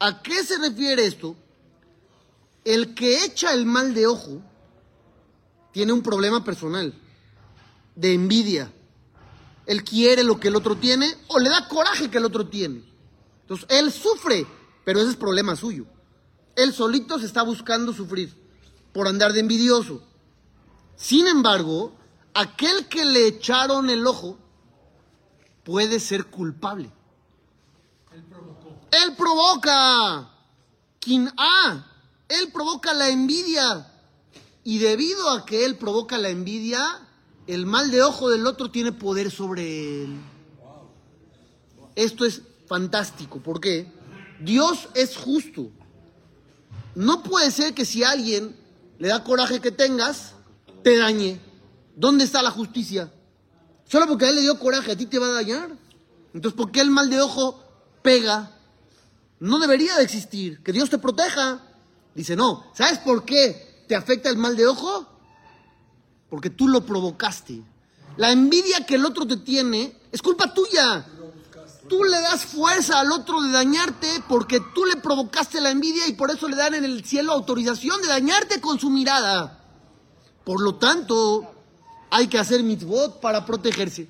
¿a 0.00 0.22
qué 0.22 0.42
se 0.42 0.58
refiere 0.58 1.06
esto? 1.06 1.36
El 2.64 2.94
que 2.94 3.24
echa 3.24 3.52
el 3.52 3.66
mal 3.66 3.94
de 3.94 4.06
ojo 4.06 4.40
tiene 5.74 5.92
un 5.92 6.02
problema 6.02 6.44
personal, 6.44 6.94
de 7.96 8.14
envidia. 8.14 8.72
Él 9.66 9.82
quiere 9.82 10.22
lo 10.22 10.38
que 10.38 10.46
el 10.46 10.54
otro 10.54 10.76
tiene 10.76 11.12
o 11.26 11.40
le 11.40 11.50
da 11.50 11.66
coraje 11.68 12.08
que 12.08 12.18
el 12.18 12.24
otro 12.24 12.46
tiene. 12.46 12.84
Entonces, 13.40 13.66
él 13.68 13.90
sufre, 13.90 14.46
pero 14.84 15.00
ese 15.00 15.10
es 15.10 15.16
problema 15.16 15.56
suyo. 15.56 15.84
Él 16.54 16.72
solito 16.72 17.18
se 17.18 17.26
está 17.26 17.42
buscando 17.42 17.92
sufrir 17.92 18.32
por 18.92 19.08
andar 19.08 19.32
de 19.32 19.40
envidioso. 19.40 20.00
Sin 20.94 21.26
embargo, 21.26 21.92
aquel 22.34 22.86
que 22.86 23.04
le 23.04 23.26
echaron 23.26 23.90
el 23.90 24.06
ojo 24.06 24.38
puede 25.64 25.98
ser 25.98 26.26
culpable. 26.26 26.92
Él 28.12 29.16
provoca. 29.16 30.30
Quien 31.00 31.32
A. 31.36 31.84
Él 32.28 32.52
provoca 32.52 32.94
la 32.94 33.08
envidia. 33.08 33.90
Y 34.64 34.78
debido 34.78 35.30
a 35.30 35.44
que 35.44 35.66
él 35.66 35.76
provoca 35.76 36.16
la 36.16 36.30
envidia, 36.30 37.06
el 37.46 37.66
mal 37.66 37.90
de 37.90 38.02
ojo 38.02 38.30
del 38.30 38.46
otro 38.46 38.70
tiene 38.70 38.92
poder 38.92 39.30
sobre 39.30 40.04
él. 40.04 40.16
Esto 41.94 42.24
es 42.24 42.42
fantástico. 42.66 43.40
¿Por 43.40 43.60
qué? 43.60 43.92
Dios 44.40 44.88
es 44.94 45.16
justo. 45.16 45.70
No 46.94 47.22
puede 47.22 47.50
ser 47.50 47.74
que 47.74 47.84
si 47.84 48.04
alguien 48.04 48.56
le 48.98 49.08
da 49.08 49.22
coraje 49.22 49.60
que 49.60 49.70
tengas, 49.70 50.32
te 50.82 50.96
dañe. 50.96 51.40
¿Dónde 51.94 52.24
está 52.24 52.42
la 52.42 52.50
justicia? 52.50 53.12
Solo 53.86 54.06
porque 54.06 54.24
a 54.24 54.30
él 54.30 54.36
le 54.36 54.42
dio 54.42 54.58
coraje, 54.58 54.92
a 54.92 54.96
ti 54.96 55.06
te 55.06 55.18
va 55.18 55.26
a 55.26 55.32
dañar. 55.32 55.76
Entonces, 56.32 56.56
¿por 56.56 56.72
qué 56.72 56.80
el 56.80 56.90
mal 56.90 57.10
de 57.10 57.20
ojo 57.20 57.62
pega? 58.02 58.50
No 59.40 59.58
debería 59.58 59.96
de 59.96 60.04
existir. 60.04 60.62
Que 60.62 60.72
Dios 60.72 60.88
te 60.88 60.98
proteja. 60.98 61.60
Dice, 62.14 62.34
no. 62.34 62.64
¿Sabes 62.74 62.98
por 62.98 63.24
qué 63.24 63.73
te 63.86 63.96
afecta 63.96 64.28
el 64.30 64.36
mal 64.36 64.56
de 64.56 64.66
ojo? 64.66 65.06
Porque 66.28 66.50
tú 66.50 66.68
lo 66.68 66.84
provocaste. 66.84 67.62
La 68.16 68.30
envidia 68.30 68.86
que 68.86 68.94
el 68.94 69.04
otro 69.04 69.26
te 69.26 69.36
tiene 69.38 69.96
es 70.12 70.22
culpa 70.22 70.52
tuya. 70.54 71.06
Tú 71.88 72.02
le 72.02 72.20
das 72.20 72.44
fuerza 72.46 73.00
al 73.00 73.12
otro 73.12 73.42
de 73.42 73.50
dañarte 73.50 74.08
porque 74.28 74.60
tú 74.74 74.86
le 74.86 74.96
provocaste 74.96 75.60
la 75.60 75.70
envidia 75.70 76.06
y 76.06 76.14
por 76.14 76.30
eso 76.30 76.48
le 76.48 76.56
dan 76.56 76.74
en 76.74 76.84
el 76.84 77.04
cielo 77.04 77.32
autorización 77.32 78.00
de 78.00 78.08
dañarte 78.08 78.60
con 78.60 78.78
su 78.78 78.88
mirada. 78.88 79.60
Por 80.44 80.62
lo 80.62 80.76
tanto, 80.76 81.54
hay 82.10 82.28
que 82.28 82.38
hacer 82.38 82.62
mitzvot 82.62 83.20
para 83.20 83.44
protegerse. 83.44 84.08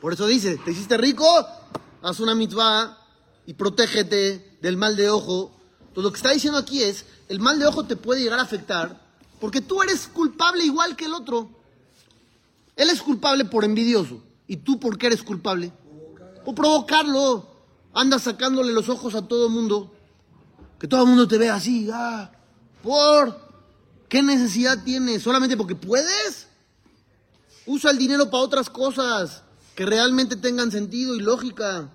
Por 0.00 0.12
eso 0.12 0.26
dice, 0.26 0.58
te 0.64 0.70
hiciste 0.70 0.96
rico, 0.96 1.26
haz 2.02 2.20
una 2.20 2.34
mitzvah 2.34 2.96
y 3.46 3.54
protégete 3.54 4.58
del 4.62 4.76
mal 4.76 4.96
de 4.96 5.10
ojo. 5.10 5.57
Entonces 5.88 6.04
lo 6.04 6.12
que 6.12 6.16
está 6.16 6.30
diciendo 6.30 6.58
aquí 6.58 6.82
es, 6.82 7.04
el 7.28 7.40
mal 7.40 7.58
de 7.58 7.66
ojo 7.66 7.84
te 7.84 7.96
puede 7.96 8.22
llegar 8.22 8.38
a 8.38 8.42
afectar 8.42 9.08
porque 9.40 9.60
tú 9.60 9.82
eres 9.82 10.08
culpable 10.08 10.64
igual 10.64 10.96
que 10.96 11.04
el 11.04 11.14
otro. 11.14 11.48
Él 12.76 12.90
es 12.90 13.02
culpable 13.02 13.44
por 13.44 13.64
envidioso. 13.64 14.22
¿Y 14.46 14.56
tú 14.56 14.78
por 14.80 14.98
qué 14.98 15.08
eres 15.08 15.22
culpable? 15.22 15.72
Por 16.44 16.54
provocarlo. 16.54 17.46
Andas 17.92 18.22
sacándole 18.22 18.72
los 18.72 18.88
ojos 18.88 19.14
a 19.14 19.26
todo 19.26 19.48
mundo. 19.48 19.92
Que 20.78 20.88
todo 20.88 21.02
el 21.02 21.08
mundo 21.08 21.28
te 21.28 21.38
vea 21.38 21.54
así. 21.54 21.88
Ah, 21.92 22.30
por... 22.82 23.48
¿Qué 24.08 24.22
necesidad 24.22 24.82
tienes? 24.84 25.22
¿Solamente 25.22 25.56
porque 25.56 25.74
puedes? 25.74 26.46
Usa 27.66 27.90
el 27.90 27.98
dinero 27.98 28.30
para 28.30 28.42
otras 28.42 28.70
cosas 28.70 29.42
que 29.74 29.84
realmente 29.84 30.34
tengan 30.36 30.72
sentido 30.72 31.14
y 31.14 31.20
lógica. 31.20 31.90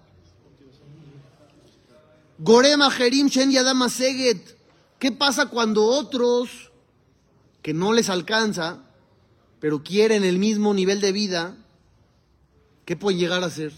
Gorema 2.44 2.92
Jerim 2.92 3.30
Shen 3.30 3.52
Yadama 3.52 3.88
Seget. 3.88 4.58
¿Qué 5.00 5.14
pasa 5.14 5.46
cuando 5.46 5.86
otros 5.86 6.72
que 7.62 7.74
no 7.74 7.94
les 7.94 8.10
alcanza, 8.10 8.84
pero 9.62 9.82
quieren 9.82 10.26
el 10.26 10.38
mismo 10.40 10.74
nivel 10.74 11.00
de 11.00 11.14
vida, 11.14 11.56
¿qué 12.84 12.98
pueden 12.98 13.18
llegar 13.18 13.42
a 13.44 13.46
hacer? 13.46 13.72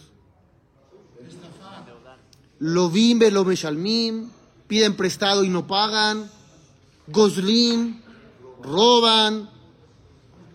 Lovim 2.58 3.20
lo 3.32 3.46
meshalmim, 3.46 4.32
piden 4.68 4.96
prestado 4.96 5.44
y 5.44 5.50
no 5.50 5.68
pagan, 5.68 6.28
goslim, 7.06 8.02
roban. 8.64 9.48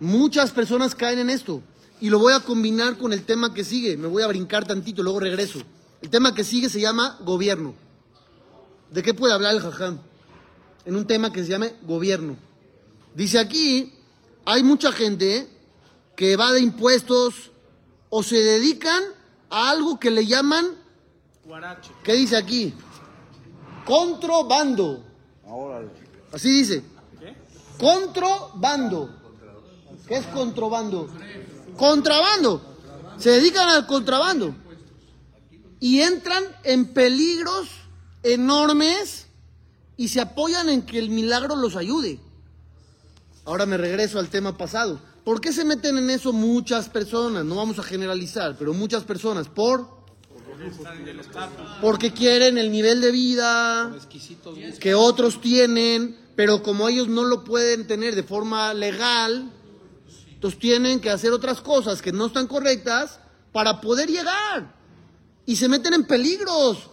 Muchas 0.01 0.51
personas 0.51 0.95
caen 0.95 1.19
en 1.19 1.29
esto. 1.29 1.61
Y 2.01 2.09
lo 2.09 2.19
voy 2.19 2.33
a 2.33 2.41
combinar 2.41 2.97
con 2.97 3.13
el 3.13 3.23
tema 3.23 3.53
que 3.53 3.63
sigue. 3.63 3.95
Me 3.95 4.07
voy 4.07 4.23
a 4.23 4.27
brincar 4.27 4.67
tantito, 4.67 5.01
luego 5.01 5.21
regreso. 5.21 5.59
El 6.01 6.09
tema 6.09 6.33
que 6.33 6.43
sigue 6.43 6.67
se 6.67 6.81
llama 6.81 7.17
gobierno. 7.23 7.73
¿De 8.91 9.01
qué 9.01 9.13
puede 9.13 9.33
hablar 9.33 9.55
el 9.55 9.61
jajam? 9.61 9.99
En 10.83 10.95
un 10.97 11.07
tema 11.07 11.31
que 11.31 11.43
se 11.43 11.49
llama 11.49 11.67
gobierno. 11.83 12.35
Dice 13.15 13.39
aquí, 13.39 13.93
hay 14.45 14.63
mucha 14.63 14.91
gente 14.91 15.47
que 16.15 16.35
va 16.35 16.51
de 16.51 16.59
impuestos 16.59 17.51
o 18.09 18.21
se 18.21 18.35
dedican 18.37 19.01
a 19.49 19.69
algo 19.69 19.97
que 19.97 20.11
le 20.11 20.25
llaman. 20.25 20.75
¿qué 22.03 22.13
dice 22.13 22.35
aquí? 22.35 22.73
Contrabando. 23.85 25.03
Así 26.33 26.51
dice. 26.51 26.83
¿Qué? 27.19 27.35
Contrabando. 27.77 29.09
¿Qué 30.05 30.17
es 30.17 30.25
contrabando? 30.27 31.09
Contrabando. 31.77 32.61
Se 33.17 33.29
dedican 33.31 33.69
al 33.69 33.87
contrabando. 33.87 34.53
Y 35.79 36.01
entran 36.01 36.43
en 36.63 36.85
peligros 36.93 37.80
enormes 38.23 39.27
y 39.97 40.07
se 40.07 40.21
apoyan 40.21 40.69
en 40.69 40.83
que 40.83 40.99
el 40.99 41.09
milagro 41.09 41.55
los 41.55 41.75
ayude. 41.75 42.19
Ahora 43.45 43.65
me 43.65 43.77
regreso 43.77 44.19
al 44.19 44.29
tema 44.29 44.57
pasado. 44.57 45.01
¿Por 45.23 45.41
qué 45.41 45.53
se 45.53 45.65
meten 45.65 45.97
en 45.97 46.09
eso 46.09 46.33
muchas 46.33 46.89
personas? 46.89 47.45
No 47.45 47.55
vamos 47.55 47.77
a 47.79 47.83
generalizar, 47.83 48.55
pero 48.57 48.73
muchas 48.73 49.03
personas. 49.03 49.47
¿Por? 49.47 50.01
Porque 51.81 52.11
quieren 52.11 52.57
el 52.57 52.71
nivel 52.71 53.01
de 53.01 53.11
vida 53.11 53.95
que 54.79 54.93
otros 54.93 55.41
tienen, 55.41 56.17
pero 56.35 56.61
como 56.61 56.87
ellos 56.87 57.07
no 57.07 57.23
lo 57.23 57.43
pueden 57.43 57.87
tener 57.87 58.15
de 58.15 58.23
forma 58.23 58.73
legal, 58.73 59.51
entonces 60.31 60.59
tienen 60.59 60.99
que 60.99 61.09
hacer 61.09 61.31
otras 61.31 61.61
cosas 61.61 62.01
que 62.01 62.11
no 62.11 62.27
están 62.27 62.47
correctas 62.47 63.19
para 63.51 63.81
poder 63.81 64.09
llegar. 64.09 64.75
Y 65.45 65.55
se 65.55 65.67
meten 65.67 65.93
en 65.93 66.05
peligros. 66.05 66.90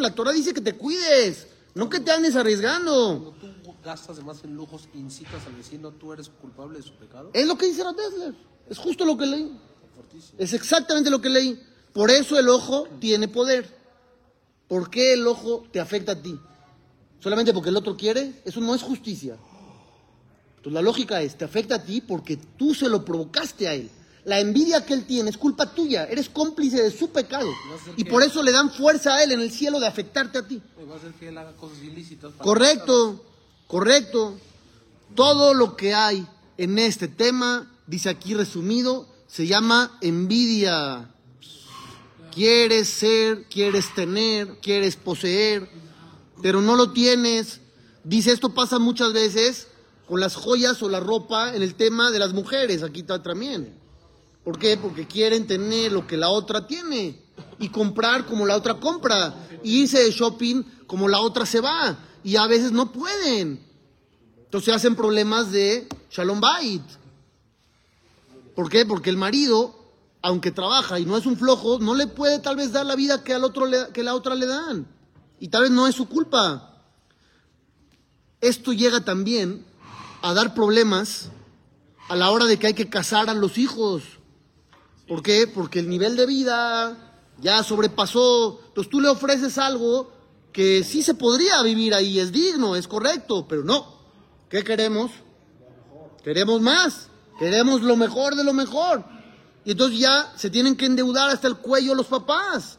La 0.00 0.14
Torah 0.14 0.32
dice 0.32 0.54
que 0.54 0.60
te 0.60 0.74
cuides, 0.74 1.48
no 1.74 1.88
que 1.88 2.00
te 2.00 2.12
andes 2.12 2.36
arriesgando. 2.36 3.34
Cuando 3.38 3.52
tú 3.62 3.74
gastas 3.84 4.16
de 4.16 4.22
más 4.22 4.44
en 4.44 4.54
lujos, 4.54 4.88
incitas 4.94 5.46
al 5.46 5.54
vecino, 5.54 5.90
tú 5.90 6.12
eres 6.12 6.28
culpable 6.28 6.78
de 6.78 6.84
su 6.84 6.94
pecado. 6.94 7.30
Es 7.32 7.46
lo 7.46 7.56
que 7.56 7.66
dice 7.66 7.82
la 7.82 7.94
Tesla. 7.94 8.32
Es 8.68 8.78
justo 8.78 9.04
lo 9.04 9.16
que 9.16 9.26
leí. 9.26 9.58
Es 10.38 10.52
exactamente 10.52 11.10
lo 11.10 11.20
que 11.20 11.28
leí. 11.28 11.60
Por 11.92 12.10
eso 12.10 12.38
el 12.38 12.48
ojo 12.48 12.86
tiene 13.00 13.28
poder. 13.28 13.78
¿Por 14.68 14.90
qué 14.90 15.14
el 15.14 15.26
ojo 15.26 15.64
te 15.72 15.80
afecta 15.80 16.12
a 16.12 16.22
ti? 16.22 16.38
¿Solamente 17.18 17.52
porque 17.52 17.70
el 17.70 17.76
otro 17.76 17.96
quiere? 17.96 18.40
Eso 18.44 18.60
no 18.60 18.74
es 18.74 18.82
justicia. 18.82 19.36
Entonces 20.56 20.72
la 20.72 20.82
lógica 20.82 21.20
es, 21.22 21.36
te 21.36 21.44
afecta 21.44 21.76
a 21.76 21.82
ti 21.82 22.00
porque 22.00 22.36
tú 22.36 22.74
se 22.74 22.88
lo 22.88 23.04
provocaste 23.04 23.66
a 23.66 23.74
él. 23.74 23.90
La 24.24 24.38
envidia 24.38 24.84
que 24.84 24.92
él 24.94 25.04
tiene 25.06 25.30
es 25.30 25.38
culpa 25.38 25.72
tuya, 25.74 26.04
eres 26.04 26.28
cómplice 26.28 26.82
de 26.82 26.90
su 26.90 27.08
pecado. 27.10 27.48
Y 27.96 28.04
por 28.04 28.22
eso 28.22 28.42
le 28.42 28.52
dan 28.52 28.70
fuerza 28.70 29.14
a 29.14 29.22
él 29.24 29.32
en 29.32 29.40
el 29.40 29.50
cielo 29.50 29.80
de 29.80 29.86
afectarte 29.86 30.38
a 30.38 30.46
ti. 30.46 30.60
Va 30.88 30.94
a 30.94 30.98
hacer 30.98 31.12
que 31.12 31.28
él 31.28 31.38
haga 31.38 31.52
cosas 31.56 31.78
ilícitas. 31.82 32.32
para- 32.32 32.44
Correcto, 32.44 33.24
correcto. 33.66 34.38
Todo 35.14 35.54
lo 35.54 35.74
que 35.76 35.94
hay 35.94 36.26
en 36.58 36.78
este 36.78 37.08
tema, 37.08 37.70
dice 37.86 38.10
aquí 38.10 38.34
resumido, 38.34 39.08
se 39.26 39.46
llama 39.46 39.96
envidia. 40.02 41.08
Quieres 42.32 42.88
ser, 42.88 43.44
quieres 43.44 43.92
tener, 43.94 44.58
quieres 44.60 44.96
poseer, 44.96 45.68
pero 46.42 46.60
no 46.60 46.76
lo 46.76 46.92
tienes. 46.92 47.60
Dice, 48.04 48.32
esto 48.32 48.54
pasa 48.54 48.78
muchas 48.78 49.12
veces 49.12 49.66
con 50.06 50.20
las 50.20 50.34
joyas 50.36 50.82
o 50.82 50.88
la 50.88 51.00
ropa 51.00 51.54
en 51.54 51.62
el 51.62 51.74
tema 51.74 52.10
de 52.10 52.18
las 52.18 52.32
mujeres, 52.32 52.82
aquí 52.82 53.00
está 53.00 53.22
también. 53.22 53.79
¿Por 54.44 54.58
qué? 54.58 54.76
Porque 54.76 55.06
quieren 55.06 55.46
tener 55.46 55.92
lo 55.92 56.06
que 56.06 56.16
la 56.16 56.30
otra 56.30 56.66
tiene 56.66 57.20
y 57.58 57.68
comprar 57.68 58.26
como 58.26 58.46
la 58.46 58.56
otra 58.56 58.74
compra 58.74 59.34
y 59.62 59.82
irse 59.82 60.02
de 60.02 60.10
shopping 60.10 60.62
como 60.86 61.08
la 61.08 61.20
otra 61.20 61.44
se 61.46 61.60
va 61.60 61.98
y 62.24 62.36
a 62.36 62.46
veces 62.46 62.72
no 62.72 62.90
pueden. 62.90 63.64
Entonces 64.44 64.74
hacen 64.74 64.96
problemas 64.96 65.52
de 65.52 65.86
Shalom 66.10 66.40
Bait. 66.40 66.82
¿Por 68.56 68.68
qué? 68.68 68.84
Porque 68.84 69.10
el 69.10 69.16
marido, 69.16 69.74
aunque 70.22 70.50
trabaja 70.50 70.98
y 70.98 71.04
no 71.06 71.16
es 71.16 71.26
un 71.26 71.36
flojo, 71.36 71.78
no 71.78 71.94
le 71.94 72.06
puede 72.06 72.38
tal 72.40 72.56
vez 72.56 72.72
dar 72.72 72.84
la 72.86 72.96
vida 72.96 73.22
que 73.22 73.34
al 73.34 73.44
otro 73.44 73.66
le- 73.66 73.90
que 73.92 74.02
la 74.02 74.14
otra 74.14 74.34
le 74.34 74.46
dan. 74.46 74.86
Y 75.38 75.48
tal 75.48 75.62
vez 75.62 75.70
no 75.70 75.86
es 75.86 75.94
su 75.94 76.08
culpa. 76.08 76.82
Esto 78.40 78.72
llega 78.72 79.04
también 79.04 79.64
a 80.22 80.34
dar 80.34 80.54
problemas 80.54 81.28
a 82.08 82.16
la 82.16 82.30
hora 82.30 82.46
de 82.46 82.58
que 82.58 82.66
hay 82.68 82.74
que 82.74 82.88
casar 82.90 83.30
a 83.30 83.34
los 83.34 83.56
hijos. 83.58 84.02
¿Por 85.10 85.24
qué? 85.24 85.48
Porque 85.52 85.80
el 85.80 85.88
nivel 85.88 86.14
de 86.14 86.24
vida 86.24 86.96
ya 87.40 87.64
sobrepasó. 87.64 88.60
Entonces 88.68 88.88
tú 88.88 89.00
le 89.00 89.08
ofreces 89.08 89.58
algo 89.58 90.12
que 90.52 90.84
sí 90.84 91.02
se 91.02 91.14
podría 91.14 91.60
vivir 91.64 91.94
ahí, 91.94 92.20
es 92.20 92.30
digno, 92.30 92.76
es 92.76 92.86
correcto, 92.86 93.44
pero 93.48 93.64
no. 93.64 93.92
¿Qué 94.48 94.62
queremos? 94.62 95.10
Queremos 96.22 96.60
más. 96.60 97.08
Queremos 97.40 97.82
lo 97.82 97.96
mejor 97.96 98.36
de 98.36 98.44
lo 98.44 98.52
mejor. 98.52 99.04
Y 99.64 99.72
entonces 99.72 99.98
ya 99.98 100.32
se 100.36 100.48
tienen 100.48 100.76
que 100.76 100.86
endeudar 100.86 101.28
hasta 101.28 101.48
el 101.48 101.56
cuello 101.56 101.96
los 101.96 102.06
papás. 102.06 102.78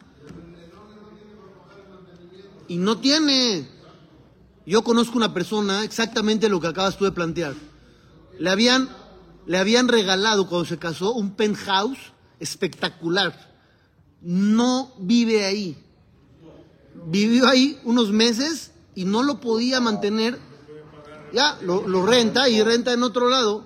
Y 2.69 2.77
no 2.77 2.97
tiene. 2.99 3.67
Yo 4.65 4.85
conozco 4.85 5.17
una 5.17 5.33
persona 5.33 5.83
exactamente 5.83 6.47
lo 6.47 6.61
que 6.61 6.67
acabas 6.67 6.97
tú 6.97 7.03
de 7.03 7.11
plantear. 7.11 7.55
Le 8.39 8.49
habían, 8.49 8.87
le 9.47 9.57
habían 9.57 9.89
regalado 9.89 10.47
cuando 10.47 10.63
se 10.63 10.79
casó 10.79 11.11
un 11.11 11.35
penthouse 11.35 12.10
espectacular. 12.41 13.33
No 14.21 14.91
vive 14.97 15.45
ahí. 15.45 15.77
Vivió 17.05 17.47
ahí 17.47 17.79
unos 17.85 18.11
meses 18.11 18.71
y 18.95 19.05
no 19.05 19.23
lo 19.23 19.39
podía 19.39 19.79
mantener. 19.79 20.37
Ya, 21.33 21.57
lo, 21.61 22.05
renta 22.05 22.49
y 22.49 22.61
renta 22.61 22.91
en 22.91 23.03
otro 23.03 23.29
lado. 23.29 23.65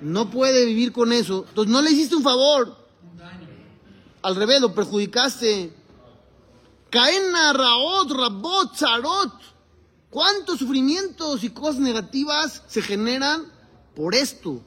No 0.00 0.30
puede 0.30 0.64
vivir 0.64 0.92
con 0.92 1.12
eso. 1.12 1.44
Entonces 1.48 1.72
no 1.72 1.82
le 1.82 1.92
hiciste 1.92 2.16
un 2.16 2.22
favor. 2.22 2.76
Al 4.22 4.36
revés, 4.36 4.60
lo 4.60 4.74
perjudicaste. 4.74 5.72
Caena, 6.90 7.52
Raot, 7.52 8.10
Rabot, 8.10 8.76
Zarot. 8.76 9.32
¿Cuántos 10.10 10.58
sufrimientos 10.58 11.44
y 11.44 11.50
cosas 11.50 11.80
negativas 11.80 12.64
se 12.66 12.82
generan 12.82 13.44
por 13.94 14.14
esto? 14.14 14.60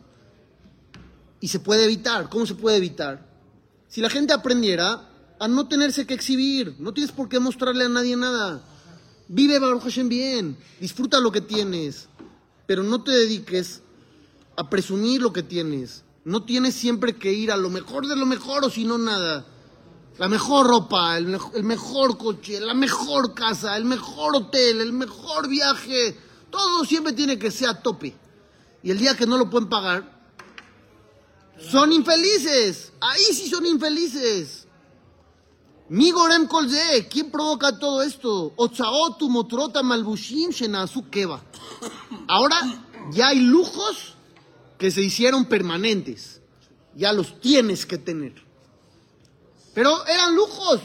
Y 1.44 1.50
se 1.50 1.60
puede 1.60 1.84
evitar. 1.84 2.30
¿Cómo 2.30 2.46
se 2.46 2.56
puede 2.56 2.78
evitar? 2.78 3.28
Si 3.90 4.00
la 4.00 4.10
gente 4.10 4.32
aprendiera 4.32 5.10
a 5.42 5.48
no 5.50 5.68
tenerse 5.68 6.08
que 6.08 6.14
exhibir, 6.14 6.74
no 6.80 6.94
tienes 6.94 7.12
por 7.12 7.28
qué 7.28 7.38
mostrarle 7.38 7.84
a 7.84 7.90
nadie 7.90 8.16
nada. 8.16 8.64
Vive 9.28 9.60
Baruch 9.60 9.84
Hashem 9.84 10.08
bien, 10.08 10.58
disfruta 10.80 11.20
lo 11.20 11.34
que 11.34 11.42
tienes, 11.42 12.08
pero 12.66 12.82
no 12.82 13.04
te 13.04 13.12
dediques 13.12 13.82
a 14.56 14.70
presumir 14.70 15.22
lo 15.22 15.34
que 15.34 15.44
tienes. 15.44 16.06
No 16.24 16.44
tienes 16.44 16.76
siempre 16.76 17.18
que 17.18 17.34
ir 17.34 17.52
a 17.52 17.58
lo 17.58 17.70
mejor 17.70 18.08
de 18.08 18.16
lo 18.16 18.26
mejor 18.26 18.64
o 18.64 18.70
si 18.70 18.86
no 18.86 18.98
nada. 18.98 19.46
La 20.20 20.30
mejor 20.30 20.66
ropa, 20.66 21.18
el, 21.18 21.38
el 21.56 21.64
mejor 21.64 22.18
coche, 22.18 22.62
la 22.62 22.74
mejor 22.74 23.34
casa, 23.34 23.76
el 23.76 23.84
mejor 23.84 24.34
hotel, 24.34 24.80
el 24.80 24.94
mejor 24.94 25.50
viaje. 25.50 26.18
Todo 26.50 26.86
siempre 26.86 27.12
tiene 27.12 27.38
que 27.38 27.52
ser 27.52 27.68
a 27.68 27.82
tope. 27.82 28.16
Y 28.82 28.92
el 28.92 28.98
día 28.98 29.18
que 29.18 29.28
no 29.28 29.38
lo 29.38 29.50
pueden 29.50 29.68
pagar, 29.68 30.13
son 31.58 31.92
infelices. 31.92 32.94
Ahí 33.00 33.24
sí 33.34 33.50
son 33.50 33.66
infelices. 33.66 34.68
Mi 35.90 36.12
gorem 36.12 36.48
kolze, 36.48 37.08
¿quién 37.10 37.30
provoca 37.30 37.78
todo 37.78 38.02
esto? 38.02 38.54
Otsaotu 38.56 39.30
motrota 39.30 39.84
malbushim 39.84 40.52
shenasu 40.52 41.10
keva. 41.10 41.44
Ahora 42.28 42.56
ya 43.12 43.28
hay 43.30 43.40
lujos 43.40 44.16
que 44.78 44.92
se 44.92 45.02
hicieron 45.02 45.46
permanentes. 45.46 46.42
Ya 46.96 47.12
los 47.12 47.40
tienes 47.42 47.86
que 47.86 47.98
tener. 47.98 48.34
Pero 49.74 50.06
eran 50.08 50.36
lujos. 50.36 50.82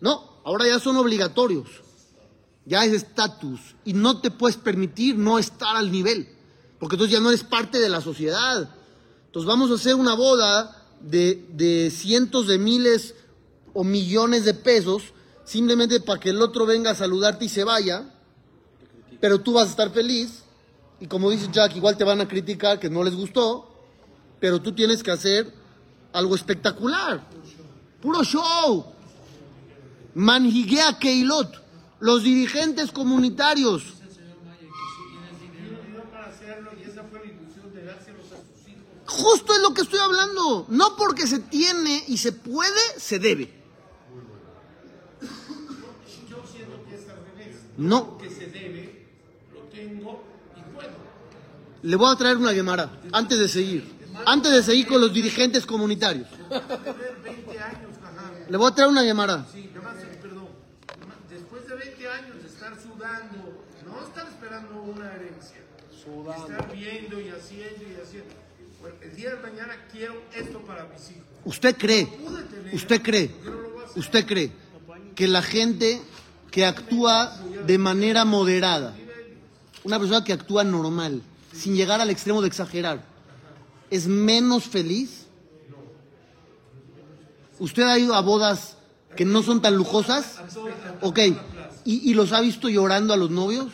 No, 0.00 0.40
ahora 0.44 0.66
ya 0.66 0.78
son 0.78 0.96
obligatorios. 0.96 1.68
Ya 2.64 2.84
es 2.84 2.92
estatus. 2.92 3.60
Y 3.84 3.92
no 3.92 4.20
te 4.20 4.30
puedes 4.30 4.56
permitir 4.56 5.16
no 5.16 5.38
estar 5.38 5.76
al 5.76 5.92
nivel. 5.92 6.28
Porque 6.78 6.96
entonces 6.96 7.12
ya 7.12 7.20
no 7.20 7.30
eres 7.30 7.44
parte 7.44 7.78
de 7.78 7.88
la 7.88 8.00
sociedad. 8.00 8.74
Entonces 9.34 9.48
vamos 9.48 9.72
a 9.72 9.74
hacer 9.74 9.96
una 9.96 10.14
boda 10.14 10.80
de, 11.00 11.44
de 11.54 11.90
cientos 11.90 12.46
de 12.46 12.56
miles 12.56 13.16
o 13.72 13.82
millones 13.82 14.44
de 14.44 14.54
pesos. 14.54 15.02
simplemente 15.44 15.98
para 15.98 16.20
que 16.20 16.30
el 16.30 16.40
otro 16.40 16.66
venga 16.66 16.92
a 16.92 16.94
saludarte 16.94 17.46
y 17.46 17.48
se 17.48 17.64
vaya, 17.64 18.14
pero 19.20 19.40
tú 19.40 19.54
vas 19.54 19.66
a 19.66 19.70
estar 19.70 19.90
feliz. 19.90 20.44
Y 21.00 21.08
como 21.08 21.32
dice 21.32 21.48
Jack, 21.50 21.74
igual 21.74 21.96
te 21.96 22.04
van 22.04 22.20
a 22.20 22.28
criticar 22.28 22.78
que 22.78 22.88
no 22.88 23.02
les 23.02 23.16
gustó, 23.16 23.74
pero 24.38 24.62
tú 24.62 24.70
tienes 24.70 25.02
que 25.02 25.10
hacer 25.10 25.52
algo 26.12 26.36
espectacular. 26.36 27.20
Puro 28.00 28.22
show. 28.22 28.86
Manhiguea 30.14 30.96
Keilot, 31.00 31.60
los 31.98 32.22
dirigentes 32.22 32.92
comunitarios. 32.92 33.93
Justo 39.06 39.52
es 39.52 39.60
lo 39.60 39.74
que 39.74 39.82
estoy 39.82 40.00
hablando. 40.00 40.66
No 40.68 40.96
porque 40.96 41.26
se 41.26 41.38
tiene 41.40 42.04
y 42.08 42.16
se 42.16 42.32
puede, 42.32 42.80
se 42.98 43.18
debe. 43.18 43.64
No. 47.76 48.18
que 48.18 48.30
se 48.30 48.46
debe, 48.46 49.06
lo 49.52 49.60
tengo 49.62 50.22
y 50.56 50.60
puedo. 50.74 50.90
Le 51.82 51.96
voy 51.96 52.12
a 52.12 52.16
traer 52.16 52.36
una 52.36 52.52
Gemara 52.52 52.88
antes 53.12 53.38
de 53.38 53.48
seguir. 53.48 53.92
Antes 54.26 54.52
de 54.52 54.62
seguir 54.62 54.86
con 54.86 55.00
los 55.00 55.12
dirigentes 55.12 55.66
comunitarios. 55.66 56.28
20 56.48 57.58
años, 57.58 57.90
ajá. 58.00 58.30
Le 58.48 58.56
voy 58.56 58.70
a 58.70 58.74
traer 58.74 58.90
una 58.90 59.02
Gemara. 59.02 59.44
Sí, 59.52 59.68
perdón. 60.22 60.48
Después 61.28 61.66
de 61.66 61.74
20 61.74 62.08
años 62.08 62.42
de 62.42 62.48
estar 62.48 62.80
sudando, 62.80 63.64
no 63.84 64.06
estar 64.06 64.28
esperando 64.28 64.80
una 64.82 65.12
herencia. 65.12 65.58
Estar 65.90 66.72
viendo 66.72 67.20
y 67.20 67.28
haciendo 67.30 67.82
y 67.82 68.00
haciendo. 68.00 68.43
Bueno, 68.84 68.98
el 69.00 69.16
día 69.16 69.30
de 69.30 69.40
mañana 69.40 69.74
quiero 69.90 70.14
esto 70.36 70.58
para 70.60 70.84
mis 70.84 71.10
hijos. 71.10 71.24
¿Usted 71.46 71.74
cree? 71.74 72.04
Tener. 72.04 72.74
¿Usted 72.74 73.00
cree? 73.00 73.30
No. 73.42 73.52
¿Usted 73.96 74.26
cree 74.26 74.52
que 75.14 75.26
la 75.26 75.40
gente 75.40 76.02
que 76.50 76.66
actúa 76.66 77.34
de 77.66 77.78
manera 77.78 78.26
moderada, 78.26 78.94
una 79.84 79.98
persona 79.98 80.22
que 80.22 80.34
actúa 80.34 80.64
normal, 80.64 81.22
sin 81.54 81.74
llegar 81.74 82.02
al 82.02 82.10
extremo 82.10 82.42
de 82.42 82.48
exagerar, 82.48 83.02
es 83.88 84.06
menos 84.06 84.64
feliz? 84.64 85.28
¿Usted 87.58 87.84
ha 87.84 87.98
ido 87.98 88.14
a 88.14 88.20
bodas 88.20 88.76
que 89.16 89.24
no 89.24 89.42
son 89.42 89.62
tan 89.62 89.76
lujosas? 89.76 90.40
Ok. 91.00 91.20
¿Y, 91.84 92.10
y 92.10 92.14
los 92.14 92.32
ha 92.32 92.40
visto 92.40 92.68
llorando 92.68 93.12
a 93.12 93.16
los 93.16 93.30
novios? 93.30 93.66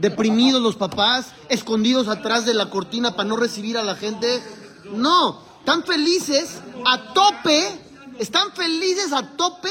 ¿Deprimidos 0.00 0.62
los 0.62 0.76
papás? 0.76 1.32
¿Escondidos 1.48 2.08
atrás 2.08 2.46
de 2.46 2.54
la 2.54 2.70
cortina 2.70 3.14
para 3.14 3.28
no 3.28 3.36
recibir 3.36 3.76
a 3.76 3.82
la 3.82 3.94
gente? 3.94 4.42
No. 4.90 5.42
Están 5.60 5.84
felices 5.84 6.60
a 6.86 7.12
tope. 7.12 7.80
Están 8.18 8.52
felices 8.52 9.12
a 9.12 9.36
tope 9.36 9.70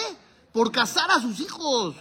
por 0.52 0.72
casar 0.72 1.10
a 1.12 1.22
sus 1.22 1.40
hijos. 1.40 1.96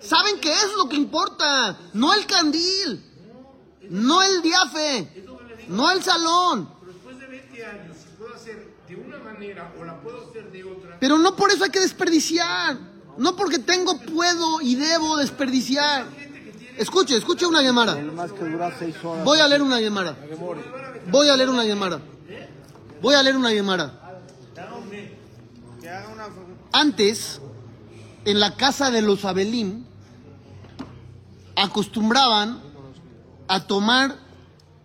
Saben 0.00 0.40
que 0.40 0.52
eso 0.52 0.66
es 0.66 0.76
lo 0.76 0.88
que 0.88 0.96
importa. 0.96 1.78
No 1.92 2.12
el 2.12 2.26
candil. 2.26 3.04
No 3.88 4.22
el 4.22 4.42
diafe. 4.42 5.26
No 5.68 5.90
el 5.90 6.02
salón. 6.02 6.68
Pero 6.80 6.92
después 6.92 7.18
de 7.20 7.26
20 7.26 7.66
años, 7.66 7.96
si 7.98 8.16
puedo 8.16 8.34
hacer 8.34 8.74
de 8.88 8.96
una 8.96 9.18
manera 9.18 9.72
o 9.78 9.84
la 9.84 10.00
puedo 10.00 10.28
hacer 10.28 10.50
de 10.50 10.64
otra, 10.64 10.96
Pero 10.98 11.18
no 11.18 11.36
por 11.36 11.52
eso 11.52 11.64
hay 11.64 11.70
que 11.70 11.80
desperdiciar. 11.80 12.91
No 13.16 13.36
porque 13.36 13.58
tengo, 13.58 13.98
puedo 13.98 14.60
y 14.60 14.74
debo 14.74 15.16
desperdiciar. 15.16 16.06
Escuche, 16.78 17.16
escuche 17.16 17.46
una 17.46 17.62
horas. 17.62 17.98
Voy 19.24 19.38
a 19.40 19.48
leer 19.48 19.62
una 19.62 19.80
llamada. 19.80 20.16
Voy 21.10 21.28
a 21.28 21.36
leer 21.36 21.50
una 21.50 21.64
llamada. 21.64 22.00
Voy 23.00 23.14
a 23.14 23.22
leer 23.22 23.36
una 23.36 23.52
llamada. 23.52 24.20
Antes, 26.72 27.40
en 28.24 28.40
la 28.40 28.56
casa 28.56 28.90
de 28.90 29.02
los 29.02 29.24
Abelim, 29.24 29.84
acostumbraban 31.56 32.60
a 33.48 33.66
tomar 33.66 34.16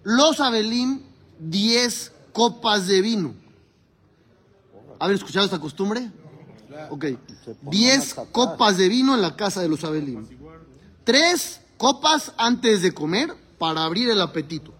los 0.03 0.39
Abelim 0.39 1.03
10 1.39 2.11
copas 2.33 2.87
de 2.87 3.01
vino. 3.01 3.33
¿Haber 4.99 5.15
escuchado 5.15 5.45
esta 5.45 5.59
costumbre? 5.59 6.11
Ok. 6.89 7.05
10 7.61 8.15
copas 8.31 8.77
de 8.77 8.87
vino 8.89 9.15
en 9.15 9.21
la 9.21 9.35
casa 9.35 9.61
de 9.61 9.69
los 9.69 9.83
Abelim. 9.83 10.27
Tres 11.03 11.61
copas 11.77 12.33
antes 12.37 12.81
de 12.81 12.93
comer 12.93 13.33
para 13.57 13.83
abrir 13.83 14.09
el 14.09 14.21
apetito. 14.21 14.73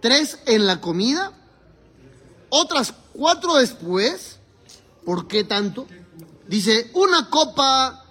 Tres 0.00 0.38
en 0.46 0.66
la 0.66 0.80
comida. 0.80 1.32
Otras 2.48 2.94
cuatro 3.12 3.56
después. 3.56 4.38
¿Por 5.04 5.28
qué 5.28 5.44
tanto? 5.44 5.86
Dice, 6.46 6.90
una 6.94 7.30
copa 7.30 8.04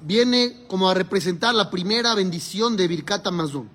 viene 0.00 0.64
como 0.68 0.88
a 0.88 0.94
representar 0.94 1.54
la 1.54 1.70
primera 1.70 2.14
bendición 2.14 2.76
de 2.76 2.88
Birkat 2.88 3.26
Amazon. 3.26 3.68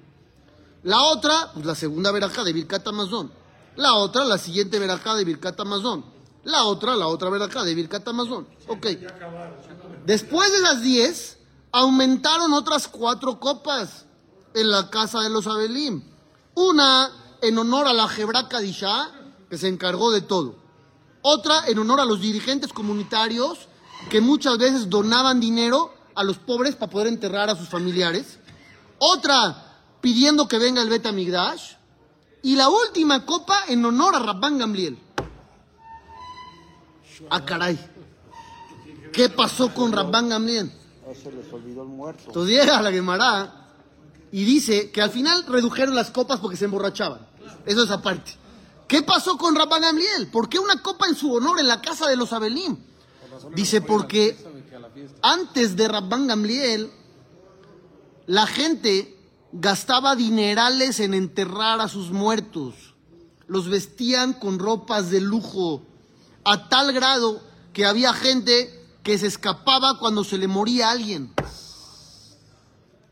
La 0.84 1.02
otra, 1.02 1.52
pues 1.54 1.66
la 1.66 1.76
segunda 1.76 2.12
verajá 2.12 2.44
de 2.44 2.54
Birkat 2.54 2.88
Amazon. 2.88 3.32
La 3.76 3.94
otra, 3.96 4.26
la 4.26 4.38
siguiente 4.38 4.80
verajá 4.80 5.16
de 5.16 5.26
Birkat 5.26 5.60
Amazon. 5.60 6.04
La 6.44 6.64
otra, 6.64 6.96
la 6.96 7.08
otra 7.08 7.30
verajá 7.30 7.64
de 7.64 7.76
Birkat 7.76 8.08
Amazon. 8.08 8.48
Ok. 8.68 8.88
Después 10.06 10.52
de 10.52 10.62
las 10.62 10.82
10, 10.82 11.38
aumentaron 11.72 12.54
otras 12.54 12.88
cuatro 12.88 13.40
copas 13.40 14.06
en 14.54 14.72
la 14.72 14.90
casa 14.90 15.22
de 15.22 15.30
los 15.30 15.48
Abelim. 15.48 16.04
Una 16.56 17.12
en 17.42 17.58
honor 17.58 17.88
a 17.88 17.94
la 17.94 18.08
Jebra 18.08 18.48
Kadishá, 18.48 19.12
que 19.50 19.58
se 19.58 19.68
encargó 19.68 20.12
de 20.12 20.22
todo. 20.22 20.56
Otra 21.22 21.68
en 21.68 21.78
honor 21.78 22.00
a 22.00 22.06
los 22.06 22.22
dirigentes 22.22 22.74
comunitarios, 22.74 23.68
que 24.10 24.22
muchas 24.22 24.58
veces 24.58 24.90
donaban 24.90 25.40
dinero 25.40 25.94
a 26.16 26.24
los 26.24 26.38
pobres 26.38 26.76
para 26.76 26.92
poder 26.92 27.08
enterrar 27.08 27.50
a 27.50 27.56
sus 27.56 27.70
familiares. 27.70 28.40
Otra 28.98 29.72
pidiendo 30.02 30.48
que 30.48 30.58
venga 30.58 30.82
el 30.82 30.90
Beta 30.90 31.12
Migdash. 31.12 31.76
Y 32.44 32.56
la 32.56 32.70
última 32.70 33.24
copa 33.26 33.66
en 33.68 33.86
honor 33.86 34.16
a 34.16 34.20
Rabban 34.20 34.58
Gamliel. 34.58 34.98
Ah, 37.30 37.46
caray. 37.46 37.80
¿Qué 39.14 39.30
pasó 39.30 39.74
con 39.74 39.92
Rabban 39.92 40.30
Gamliel? 40.30 40.72
Se 41.22 41.32
les 41.32 41.52
olvidó 41.52 41.84
el 41.84 41.90
muerto. 41.90 42.24
Entonces 42.28 42.58
llega 42.58 42.82
la 42.82 42.92
Gemara 42.92 43.68
y 44.32 44.44
dice 44.46 44.92
que 44.92 45.02
al 45.02 45.10
final 45.10 45.46
redujeron 45.46 45.94
las 45.94 46.12
copas 46.12 46.40
porque 46.40 46.58
se 46.58 46.66
emborrachaban. 46.66 47.28
Eso 47.66 47.84
es 47.84 47.92
aparte. 47.92 48.34
¿Qué 48.88 49.02
pasó 49.04 49.38
con 49.38 49.56
Rabban 49.56 49.82
Gamliel? 49.82 50.28
¿Por 50.28 50.50
qué 50.50 50.60
una 50.60 50.82
copa 50.82 51.08
en 51.08 51.16
su 51.16 51.32
honor 51.34 51.60
en 51.60 51.68
la 51.68 51.82
casa 51.82 52.08
de 52.08 52.16
los 52.16 52.34
Abelim? 52.34 52.78
Dice 53.56 53.82
porque 53.82 54.38
antes 55.22 55.76
de 55.76 55.88
Rabban 55.88 56.28
Gamliel 56.28 56.92
la 58.28 58.48
gente 58.48 59.18
gastaba 59.52 60.16
dinerales 60.16 61.00
en 61.00 61.14
enterrar 61.14 61.82
a 61.82 61.88
sus 61.88 62.12
muertos. 62.12 62.96
Los 63.48 63.68
vestían 63.70 64.34
con 64.34 64.60
ropas 64.60 65.10
de 65.10 65.20
lujo, 65.20 65.84
a 66.44 66.70
tal 66.70 66.92
grado 66.94 67.42
que 67.74 67.86
había 67.86 68.14
gente 68.14 68.78
que 69.04 69.18
se 69.18 69.28
escapaba 69.28 69.98
cuando 70.00 70.24
se 70.24 70.38
le 70.38 70.48
moría 70.48 70.92
alguien 70.92 71.34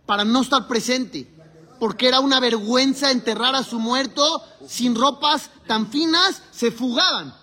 para 0.06 0.24
no 0.26 0.42
estar 0.42 0.68
presente, 0.68 1.32
porque 1.80 2.08
era 2.08 2.20
una 2.20 2.40
vergüenza 2.40 3.12
enterrar 3.12 3.56
a 3.56 3.64
su 3.64 3.80
muerto 3.80 4.44
sin 4.68 4.96
ropas 4.96 5.50
tan 5.68 5.88
finas, 5.92 6.42
se 6.52 6.72
fugaban. 6.72 7.36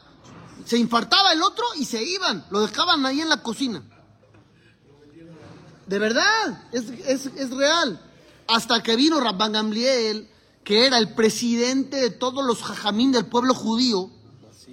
Se 0.64 0.76
infartaba 0.76 1.32
el 1.32 1.42
otro 1.42 1.64
y 1.76 1.84
se 1.84 2.02
iban, 2.02 2.44
lo 2.50 2.60
dejaban 2.66 3.06
ahí 3.06 3.20
en 3.20 3.28
la 3.28 3.42
cocina. 3.42 3.82
De 5.86 5.98
verdad, 6.00 6.64
es, 6.72 6.90
es- 7.06 7.26
es 7.36 7.50
real. 7.50 8.00
Hasta 8.48 8.82
que 8.82 8.96
vino 8.96 9.20
Rabban 9.20 9.52
Gamliel, 9.52 10.28
que 10.64 10.86
era 10.86 10.98
el 10.98 11.14
presidente 11.14 11.96
de 11.98 12.10
todos 12.10 12.44
los 12.44 12.62
jajamín 12.64 13.12
del 13.12 13.26
pueblo 13.26 13.54
judío, 13.54 14.10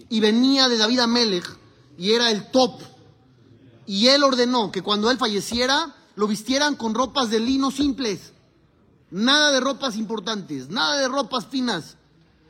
y 0.10 0.20
venía 0.20 0.70
de 0.70 0.78
David 0.78 1.00
Amelech, 1.00 1.58
y 1.98 2.12
era 2.12 2.32
el 2.32 2.52
top. 2.52 2.82
Y 3.86 4.08
él 4.08 4.24
ordenó 4.24 4.72
que 4.72 4.82
cuando 4.82 5.12
él 5.12 5.18
falleciera, 5.18 5.96
lo 6.16 6.28
vistieran 6.28 6.76
con 6.76 6.94
ropas 6.94 7.30
de 7.30 7.40
lino 7.40 7.72
simples. 7.72 8.34
Nada 9.12 9.52
de 9.52 9.60
ropas 9.60 9.96
importantes, 9.96 10.70
nada 10.70 11.00
de 11.00 11.08
ropas 11.08 11.46
finas. 11.46 11.98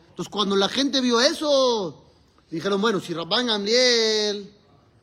Entonces, 0.10 0.32
cuando 0.32 0.56
la 0.56 0.70
gente 0.70 1.02
vio 1.02 1.20
eso, 1.20 2.04
dijeron, 2.50 2.80
bueno, 2.80 3.00
si 3.00 3.14
Rabban 3.14 3.48
Gamliel 3.48 4.54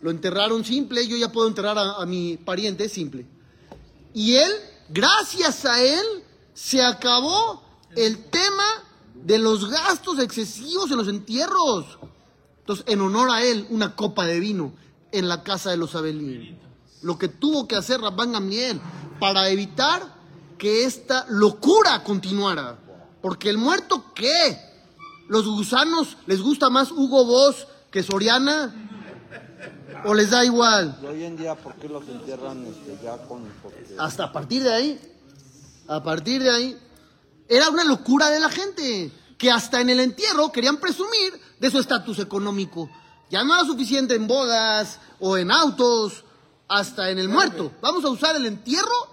lo 0.00 0.10
enterraron 0.10 0.64
simple, 0.64 1.06
yo 1.06 1.16
ya 1.16 1.32
puedo 1.32 1.48
enterrar 1.48 1.76
a, 1.76 1.96
a 1.96 2.06
mi 2.06 2.36
pariente 2.36 2.88
simple. 2.88 3.26
Y 4.14 4.36
él, 4.36 4.52
gracias 4.88 5.64
a 5.64 5.82
él, 5.82 6.04
se 6.54 6.82
acabó 6.82 7.62
el 7.96 8.24
tema 8.26 8.64
de 9.14 9.38
los 9.38 9.68
gastos 9.68 10.18
excesivos 10.18 10.90
en 10.90 10.96
los 10.96 11.08
entierros. 11.08 11.98
Entonces, 12.70 12.94
en 12.94 13.00
honor 13.00 13.32
a 13.32 13.42
él, 13.42 13.66
una 13.70 13.96
copa 13.96 14.26
de 14.26 14.38
vino 14.38 14.72
en 15.10 15.28
la 15.28 15.42
casa 15.42 15.70
de 15.72 15.76
los 15.76 15.96
Abelín. 15.96 16.56
Lo 17.02 17.18
que 17.18 17.26
tuvo 17.26 17.66
que 17.66 17.74
hacer 17.74 18.00
Rabban 18.00 18.30
Gamliel 18.30 18.80
para 19.18 19.48
evitar 19.48 20.00
que 20.56 20.84
esta 20.84 21.26
locura 21.28 22.04
continuara. 22.04 22.78
Porque 23.20 23.50
el 23.50 23.58
muerto, 23.58 24.12
¿qué? 24.14 24.56
¿Los 25.26 25.46
gusanos 25.48 26.16
les 26.28 26.40
gusta 26.40 26.70
más 26.70 26.92
Hugo 26.92 27.24
Boss 27.24 27.66
que 27.90 28.04
Soriana? 28.04 28.72
¿O 30.04 30.14
les 30.14 30.30
da 30.30 30.44
igual? 30.44 30.96
Y 31.02 31.06
hoy 31.06 31.24
en 31.24 31.36
día, 31.36 31.56
¿por 31.56 31.74
qué 31.74 31.88
los 31.88 32.06
entierran 32.06 32.64
este, 32.68 32.96
ya 33.02 33.16
con... 33.26 33.48
porque- 33.64 33.96
Hasta 33.98 34.26
a 34.26 34.32
partir 34.32 34.62
de 34.62 34.72
ahí, 34.72 35.00
a 35.88 36.00
partir 36.04 36.40
de 36.40 36.50
ahí, 36.50 36.78
era 37.48 37.68
una 37.68 37.82
locura 37.82 38.30
de 38.30 38.38
la 38.38 38.48
gente, 38.48 39.10
que 39.36 39.50
hasta 39.50 39.80
en 39.80 39.90
el 39.90 39.98
entierro 39.98 40.52
querían 40.52 40.76
presumir 40.76 41.49
de 41.60 41.70
su 41.70 41.78
estatus 41.78 42.18
económico. 42.18 42.90
Ya 43.30 43.44
no 43.44 43.54
era 43.54 43.64
suficiente 43.64 44.16
en 44.16 44.26
bodas 44.26 44.98
o 45.20 45.36
en 45.36 45.52
autos, 45.52 46.24
hasta 46.70 47.10
en 47.10 47.18
el 47.18 47.28
muerto. 47.28 47.72
Vamos 47.82 48.04
a 48.04 48.08
usar 48.08 48.36
el 48.36 48.46
entierro 48.46 49.08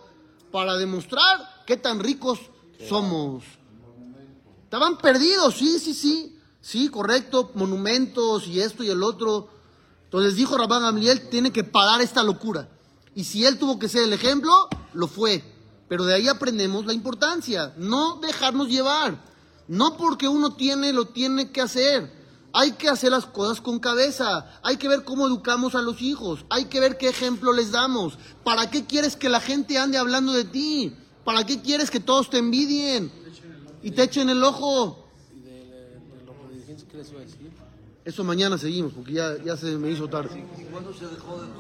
para 0.51 0.75
demostrar 0.75 1.63
qué 1.65 1.75
tan 1.75 1.99
ricos 1.99 2.39
somos. 2.87 3.43
Estaban 4.63 4.97
perdidos, 4.97 5.55
sí, 5.55 5.79
sí, 5.79 5.93
sí, 5.93 6.39
sí, 6.61 6.89
correcto, 6.89 7.51
monumentos 7.55 8.47
y 8.47 8.61
esto 8.61 8.83
y 8.83 8.89
el 8.89 9.01
otro. 9.01 9.49
Entonces 10.03 10.35
dijo 10.35 10.57
Rabán 10.57 10.83
Gamliel, 10.83 11.29
tiene 11.29 11.51
que 11.51 11.63
parar 11.63 11.99
esta 12.01 12.23
locura. 12.23 12.69
Y 13.15 13.23
si 13.23 13.45
él 13.45 13.57
tuvo 13.57 13.79
que 13.79 13.89
ser 13.89 14.03
el 14.03 14.13
ejemplo, 14.13 14.53
lo 14.93 15.07
fue. 15.07 15.43
Pero 15.89 16.05
de 16.05 16.13
ahí 16.13 16.27
aprendemos 16.27 16.85
la 16.85 16.93
importancia, 16.93 17.73
no 17.77 18.19
dejarnos 18.21 18.67
llevar. 18.67 19.19
No 19.67 19.97
porque 19.97 20.27
uno 20.27 20.53
tiene, 20.53 20.93
lo 20.93 21.05
tiene 21.05 21.51
que 21.51 21.61
hacer. 21.61 22.16
Hay 22.59 22.71
que 22.71 22.89
hacer 22.89 23.11
las 23.11 23.27
cosas 23.27 23.61
con 23.61 23.77
cabeza. 23.77 24.49
Hay 24.63 24.77
que 24.77 24.87
ver 24.87 25.03
cómo 25.03 25.27
educamos 25.27 25.75
a 25.75 25.81
los 25.83 26.01
hijos. 26.01 26.43
Hay 26.49 26.65
que 26.65 26.79
ver 26.79 26.97
qué 26.97 27.07
ejemplo 27.07 27.53
les 27.53 27.71
damos. 27.71 28.17
¿Para 28.43 28.71
qué 28.71 28.87
quieres 28.87 29.15
que 29.15 29.29
la 29.29 29.39
gente 29.39 29.77
ande 29.77 29.99
hablando 29.99 30.33
de 30.33 30.43
ti? 30.43 30.91
¿Para 31.23 31.45
qué 31.45 31.61
quieres 31.61 31.91
que 31.91 31.99
todos 31.99 32.31
te 32.31 32.39
envidien? 32.39 33.11
Y 33.83 33.91
te 33.91 34.01
echen 34.01 34.29
el 34.29 34.43
ojo. 34.43 35.07
Eso 38.03 38.23
mañana 38.23 38.57
seguimos, 38.57 38.91
porque 38.91 39.13
ya, 39.13 39.37
ya 39.43 39.55
se 39.55 39.77
me 39.77 39.91
hizo 39.91 40.07
tarde. 40.07 40.43